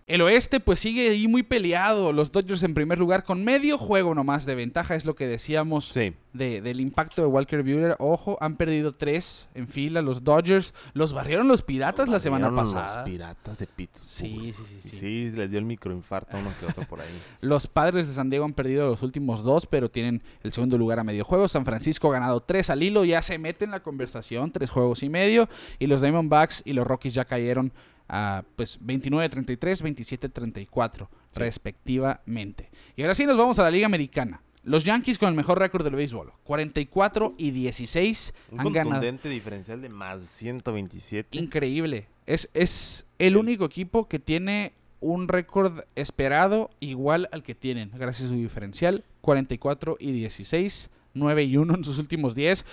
[0.08, 2.12] El oeste pues sigue ahí muy peleado.
[2.14, 4.94] Los Dodgers en primer lugar con medio juego nomás de ventaja.
[4.94, 6.14] Es lo que decíamos Sí.
[6.32, 7.94] de- del impacto de Walker Buehler.
[7.98, 10.72] Ojo, han perdido tres en fila los Dodgers.
[10.94, 12.96] Los barrieron los Piratas la semana pasada.
[12.96, 14.08] Los piratas de Pittsburgh.
[14.08, 14.96] Sí, sí, sí, sí.
[14.96, 17.06] Sí, les dio el microinfarto a uno que otro por ahí.
[17.42, 20.98] Los Padres de San Diego han perdido los últimos dos, pero tienen el segundo lugar
[21.00, 21.48] a medio juego.
[21.48, 25.02] San Francisco ha ganado tres al hilo, ya se mete en la conversación, tres juegos
[25.02, 25.50] y medio.
[25.78, 27.72] Y los Diamondbacks y los Rockies ya cayeron
[28.08, 31.40] a pues 29-33, 27-34, Sí.
[31.40, 32.70] respectivamente.
[32.96, 34.42] Y ahora sí nos vamos a la Liga Americana.
[34.64, 38.90] Los Yankees con el mejor récord del béisbol, 44 y 16 Un han ganado.
[38.96, 41.38] contundente diferencial de más 127.
[41.38, 42.08] Increíble.
[42.26, 48.26] Es, es el único equipo que tiene un récord esperado igual al que tienen, gracias
[48.26, 49.04] a su diferencial.
[49.22, 52.64] 44 y 16, 9 y 1 en sus últimos 10.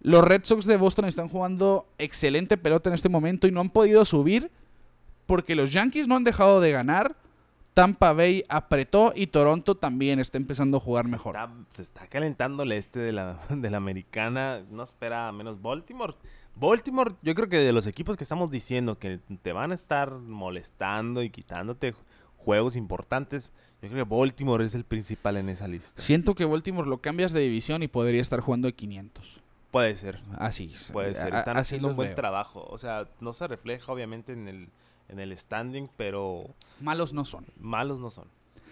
[0.00, 3.70] Los Red Sox de Boston están jugando excelente pelota en este momento y no han
[3.70, 4.50] podido subir
[5.28, 7.14] porque los Yankees no han dejado de ganar.
[7.74, 11.36] Tampa Bay apretó y Toronto también está empezando a jugar se mejor.
[11.36, 14.62] Está, se está calentando el este de la, de la americana.
[14.70, 16.14] No espera menos Baltimore.
[16.56, 20.10] Baltimore, yo creo que de los equipos que estamos diciendo que te van a estar
[20.10, 21.94] molestando y quitándote
[22.38, 23.52] juegos importantes,
[23.82, 26.00] yo creo que Baltimore es el principal en esa lista.
[26.02, 29.40] Siento que Baltimore lo cambias de división y podría estar jugando de 500.
[29.70, 30.74] Puede ser, Así.
[30.92, 31.32] puede ser.
[31.34, 32.16] a- Están así haciendo un buen veo.
[32.16, 32.66] trabajo.
[32.70, 34.68] O sea, no se refleja obviamente en el,
[35.08, 37.46] en el standing, pero Malos no son.
[37.58, 38.26] malos no son.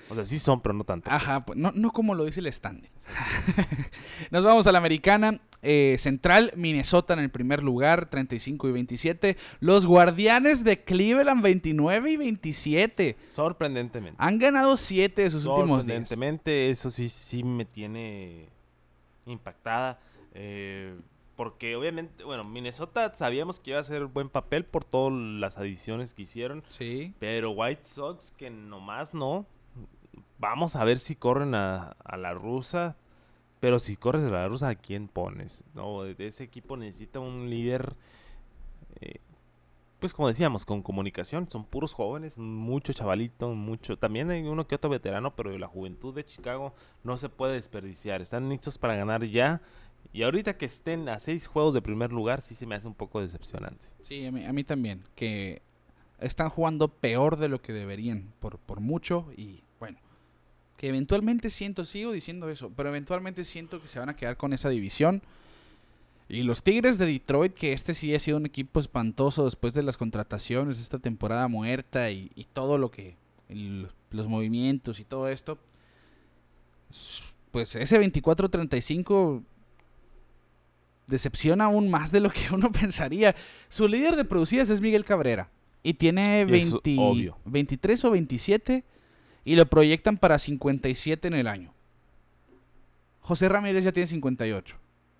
[0.08, 1.10] O sea, sí son, pero no tanto.
[1.10, 1.20] pues.
[1.20, 2.90] Ajá, pues, no, no como lo dice el standing.
[4.30, 5.40] Nos vamos a la americana.
[5.62, 9.36] eh, central, Minnesota en el primer lugar, 35 y 27.
[9.58, 13.16] Los Guardianes de Cleveland, 29 y 27.
[13.28, 14.16] Sorprendentemente.
[14.22, 16.08] Han ganado 7 de sus últimos 10.
[16.08, 18.48] Sorprendentemente, eso sí, sí me tiene
[19.26, 19.98] impactada.
[20.34, 20.94] eh,
[21.36, 26.14] porque obviamente, bueno, Minnesota sabíamos que iba a hacer buen papel por todas las adiciones
[26.14, 26.64] que hicieron.
[26.70, 27.14] Sí.
[27.18, 29.46] Pero White Sox, que nomás no.
[30.38, 32.96] Vamos a ver si corren a, a la rusa.
[33.60, 35.64] Pero si corres a la rusa, ¿a quién pones?
[35.74, 37.96] No, ese equipo necesita un líder.
[39.00, 39.20] eh,
[39.98, 41.50] pues como decíamos, con comunicación.
[41.50, 43.96] Son puros jóvenes, mucho chavalito, mucho.
[43.98, 48.20] También hay uno que otro veterano, pero la juventud de Chicago no se puede desperdiciar.
[48.20, 49.62] Están listos para ganar ya.
[50.12, 52.94] Y ahorita que estén a seis juegos de primer lugar, sí se me hace un
[52.94, 53.88] poco decepcionante.
[54.02, 55.02] Sí, a mí, a mí también.
[55.14, 55.62] Que
[56.20, 59.28] están jugando peor de lo que deberían, por, por mucho.
[59.36, 59.98] Y bueno,
[60.76, 64.52] que eventualmente siento, sigo diciendo eso, pero eventualmente siento que se van a quedar con
[64.52, 65.22] esa división.
[66.28, 69.84] Y los Tigres de Detroit, que este sí ha sido un equipo espantoso después de
[69.84, 73.16] las contrataciones, esta temporada muerta y, todo lo que.
[73.48, 75.58] los movimientos y todo esto.
[77.52, 79.42] Pues ese 24-35
[81.06, 83.34] decepciona aún más de lo que uno pensaría.
[83.68, 85.50] Su líder de producidas es Miguel Cabrera.
[85.82, 87.38] Y tiene Y es 20 obvio.
[87.44, 88.84] 23 o 27
[89.44, 91.72] y lo proyectan para 57 en el año.
[93.20, 94.76] José Ramírez ya tiene 58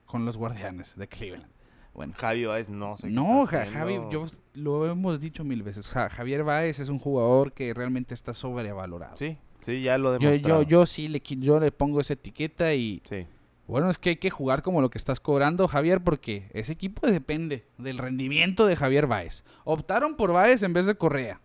[0.07, 1.51] con los Guardianes de Cleveland.
[1.95, 5.63] Bueno, Javi Baez no sé qué no, está Ja- Javi, yo lo hemos dicho mil
[5.63, 5.89] veces.
[5.89, 9.17] Ja- Javier Baez es un jugador que realmente está sobrevalorado.
[9.17, 10.63] Sí, sí, ya lo yo, demostrado.
[10.63, 13.27] yo, yo sí le, yo le pongo esa etiqueta y Sí.
[13.67, 17.07] Bueno, es que hay que jugar como lo que estás cobrando, Javier, porque ese equipo
[17.07, 19.45] depende del rendimiento de Javier Baez.
[19.65, 21.41] Optaron por Baez en vez de Correa.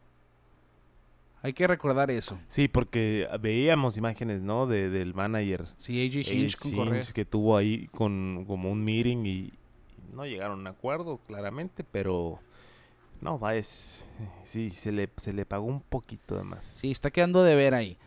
[1.43, 2.39] Hay que recordar eso.
[2.47, 4.67] Sí, porque veíamos imágenes, ¿no?
[4.67, 7.03] De, del manager Sí, AJ AJ Hinch con Correa.
[7.13, 9.53] Que tuvo ahí con como un meeting y, y
[10.13, 12.39] no llegaron a un acuerdo, claramente, pero
[13.21, 16.63] no, Baez, eh, sí, se le, se le pagó un poquito de más.
[16.63, 17.97] Sí, está quedando de ver ahí.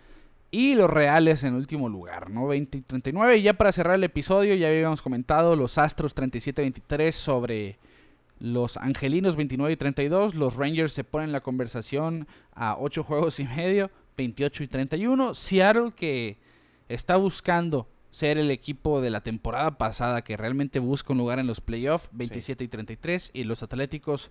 [0.54, 2.46] Y los Reales en último lugar, ¿no?
[2.46, 3.38] 20 y 39.
[3.38, 7.76] Y ya para cerrar el episodio, ya habíamos comentado los Astros 37-23 sobre
[8.38, 10.36] los Angelinos 29 y 32.
[10.36, 15.34] Los Rangers se ponen la conversación a 8 juegos y medio, 28 y 31.
[15.34, 16.38] Seattle que
[16.88, 21.48] está buscando ser el equipo de la temporada pasada que realmente busca un lugar en
[21.48, 23.32] los playoffs, 27 y 33.
[23.34, 24.30] Y los Atléticos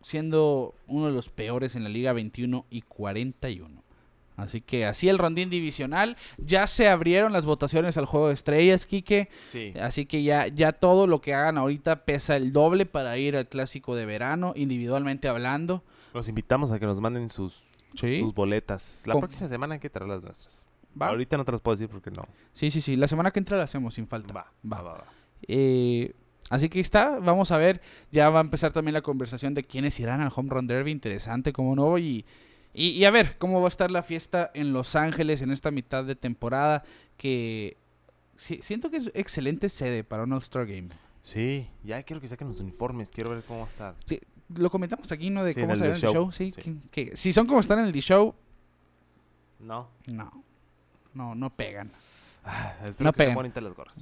[0.00, 3.81] siendo uno de los peores en la liga, 21 y 41.
[4.36, 6.16] Así que así el rondín divisional.
[6.38, 9.28] Ya se abrieron las votaciones al juego de estrellas, Quique.
[9.48, 9.72] Sí.
[9.80, 13.46] Así que ya, ya todo lo que hagan ahorita pesa el doble para ir al
[13.48, 15.82] clásico de verano, individualmente hablando.
[16.14, 17.54] Los invitamos a que nos manden sus,
[17.94, 18.20] Sí.
[18.20, 19.02] sus boletas.
[19.06, 20.64] La próxima semana hay que traer las nuestras.
[21.00, 21.08] ¿Va?
[21.08, 22.26] Ahorita no te las puedo decir porque no.
[22.52, 22.96] Sí, sí, sí.
[22.96, 24.32] La semana que entra la hacemos sin falta.
[24.34, 24.76] Va, Va.
[24.78, 25.04] va, va, va.
[25.48, 26.12] Eh,
[26.50, 27.80] así que está, vamos a ver.
[28.10, 30.90] Ya va a empezar también la conversación de quiénes irán al Home Run Derby.
[30.90, 31.98] Interesante, como no.
[31.98, 32.24] Y,
[32.74, 35.70] y, y a ver cómo va a estar la fiesta en Los Ángeles en esta
[35.70, 36.84] mitad de temporada.
[37.16, 37.76] Que
[38.36, 40.88] si- siento que es excelente sede para un All-Star Game.
[41.22, 43.94] Sí, ya quiero que saquen los uniformes, quiero ver cómo va a estar.
[44.04, 44.18] Sí,
[44.56, 45.44] lo comentamos aquí, ¿no?
[45.44, 46.12] De Sí, cómo ve en el Show.
[46.12, 46.32] show.
[46.32, 46.80] Sí, Sí.
[46.90, 48.34] Que, que si son como están en el D-Show,
[49.60, 49.88] No.
[50.06, 50.42] no.
[51.14, 51.90] No, no pegan.
[52.44, 53.34] Ah, espero No que sean pegan.
[53.36, 54.00] bonitas las gorras.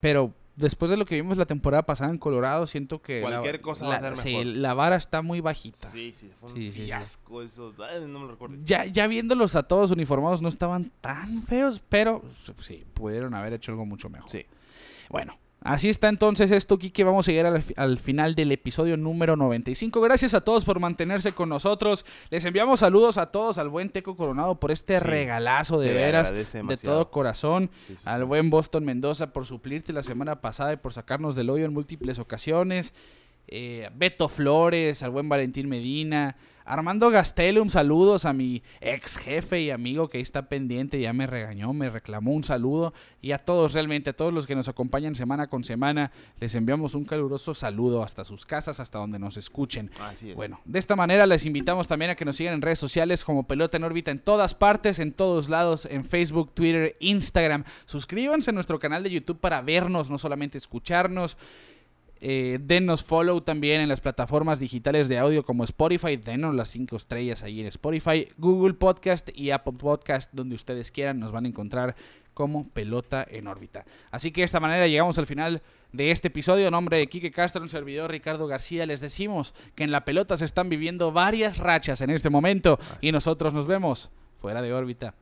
[0.00, 3.20] Pero después de lo que vimos la temporada pasada en Colorado, siento que.
[3.20, 5.86] la- Cualquier cosa va a la- sí, la vara está muy bajita.
[5.88, 6.84] Sí, sí, fue un Sí, sí, sí.
[6.86, 7.72] fiasco eso.
[7.78, 8.64] Ay, no me lo recuerdes.
[8.64, 12.22] Ya, ya viéndolos a todos uniformados no estaban tan feos, pero
[12.60, 14.28] sí, pudieron haber hecho algo mucho mejor.
[14.30, 14.44] Sí.
[15.08, 17.04] Bueno, así está entonces esto, Kike.
[17.04, 20.00] Vamos a llegar al, fi- al final del episodio número 95.
[20.00, 22.04] Gracias a todos por mantenerse con nosotros.
[22.30, 26.32] Les enviamos saludos a todos, al buen Teco Coronado por este Sí, regalazo de veras,
[26.32, 27.70] de todo corazón.
[27.86, 31.50] Sí, sí, Al buen Boston Mendoza por suplirte la semana pasada y por sacarnos del
[31.50, 32.92] hoyo en múltiples ocasiones.
[33.48, 36.36] Eh, Beto Flores, al buen Valentín Medina.
[36.72, 41.26] Armando Gastelum, saludos a mi ex jefe y amigo que ahí está pendiente, ya me
[41.26, 42.94] regañó, me reclamó un saludo.
[43.20, 46.94] Y a todos, realmente, a todos los que nos acompañan semana con semana, les enviamos
[46.94, 49.90] un caluroso saludo hasta sus casas, hasta donde nos escuchen.
[50.00, 50.34] Así es.
[50.34, 53.46] Bueno, de esta manera les invitamos también a que nos sigan en redes sociales como
[53.46, 57.64] Pelota en órbita en todas partes, en todos lados, en Facebook, Twitter, Instagram.
[57.84, 61.36] Suscríbanse a nuestro canal de YouTube para vernos, no solamente escucharnos.
[62.24, 66.16] Eh, denos follow también en las plataformas digitales de audio como Spotify.
[66.16, 71.18] Denos las cinco estrellas ahí en Spotify, Google Podcast y Apple Podcast, donde ustedes quieran.
[71.18, 71.96] Nos van a encontrar
[72.32, 73.84] como Pelota en órbita.
[74.12, 76.66] Así que de esta manera llegamos al final de este episodio.
[76.66, 80.38] En nombre de Quique Castro, un servidor Ricardo García, les decimos que en la pelota
[80.38, 85.14] se están viviendo varias rachas en este momento y nosotros nos vemos fuera de órbita.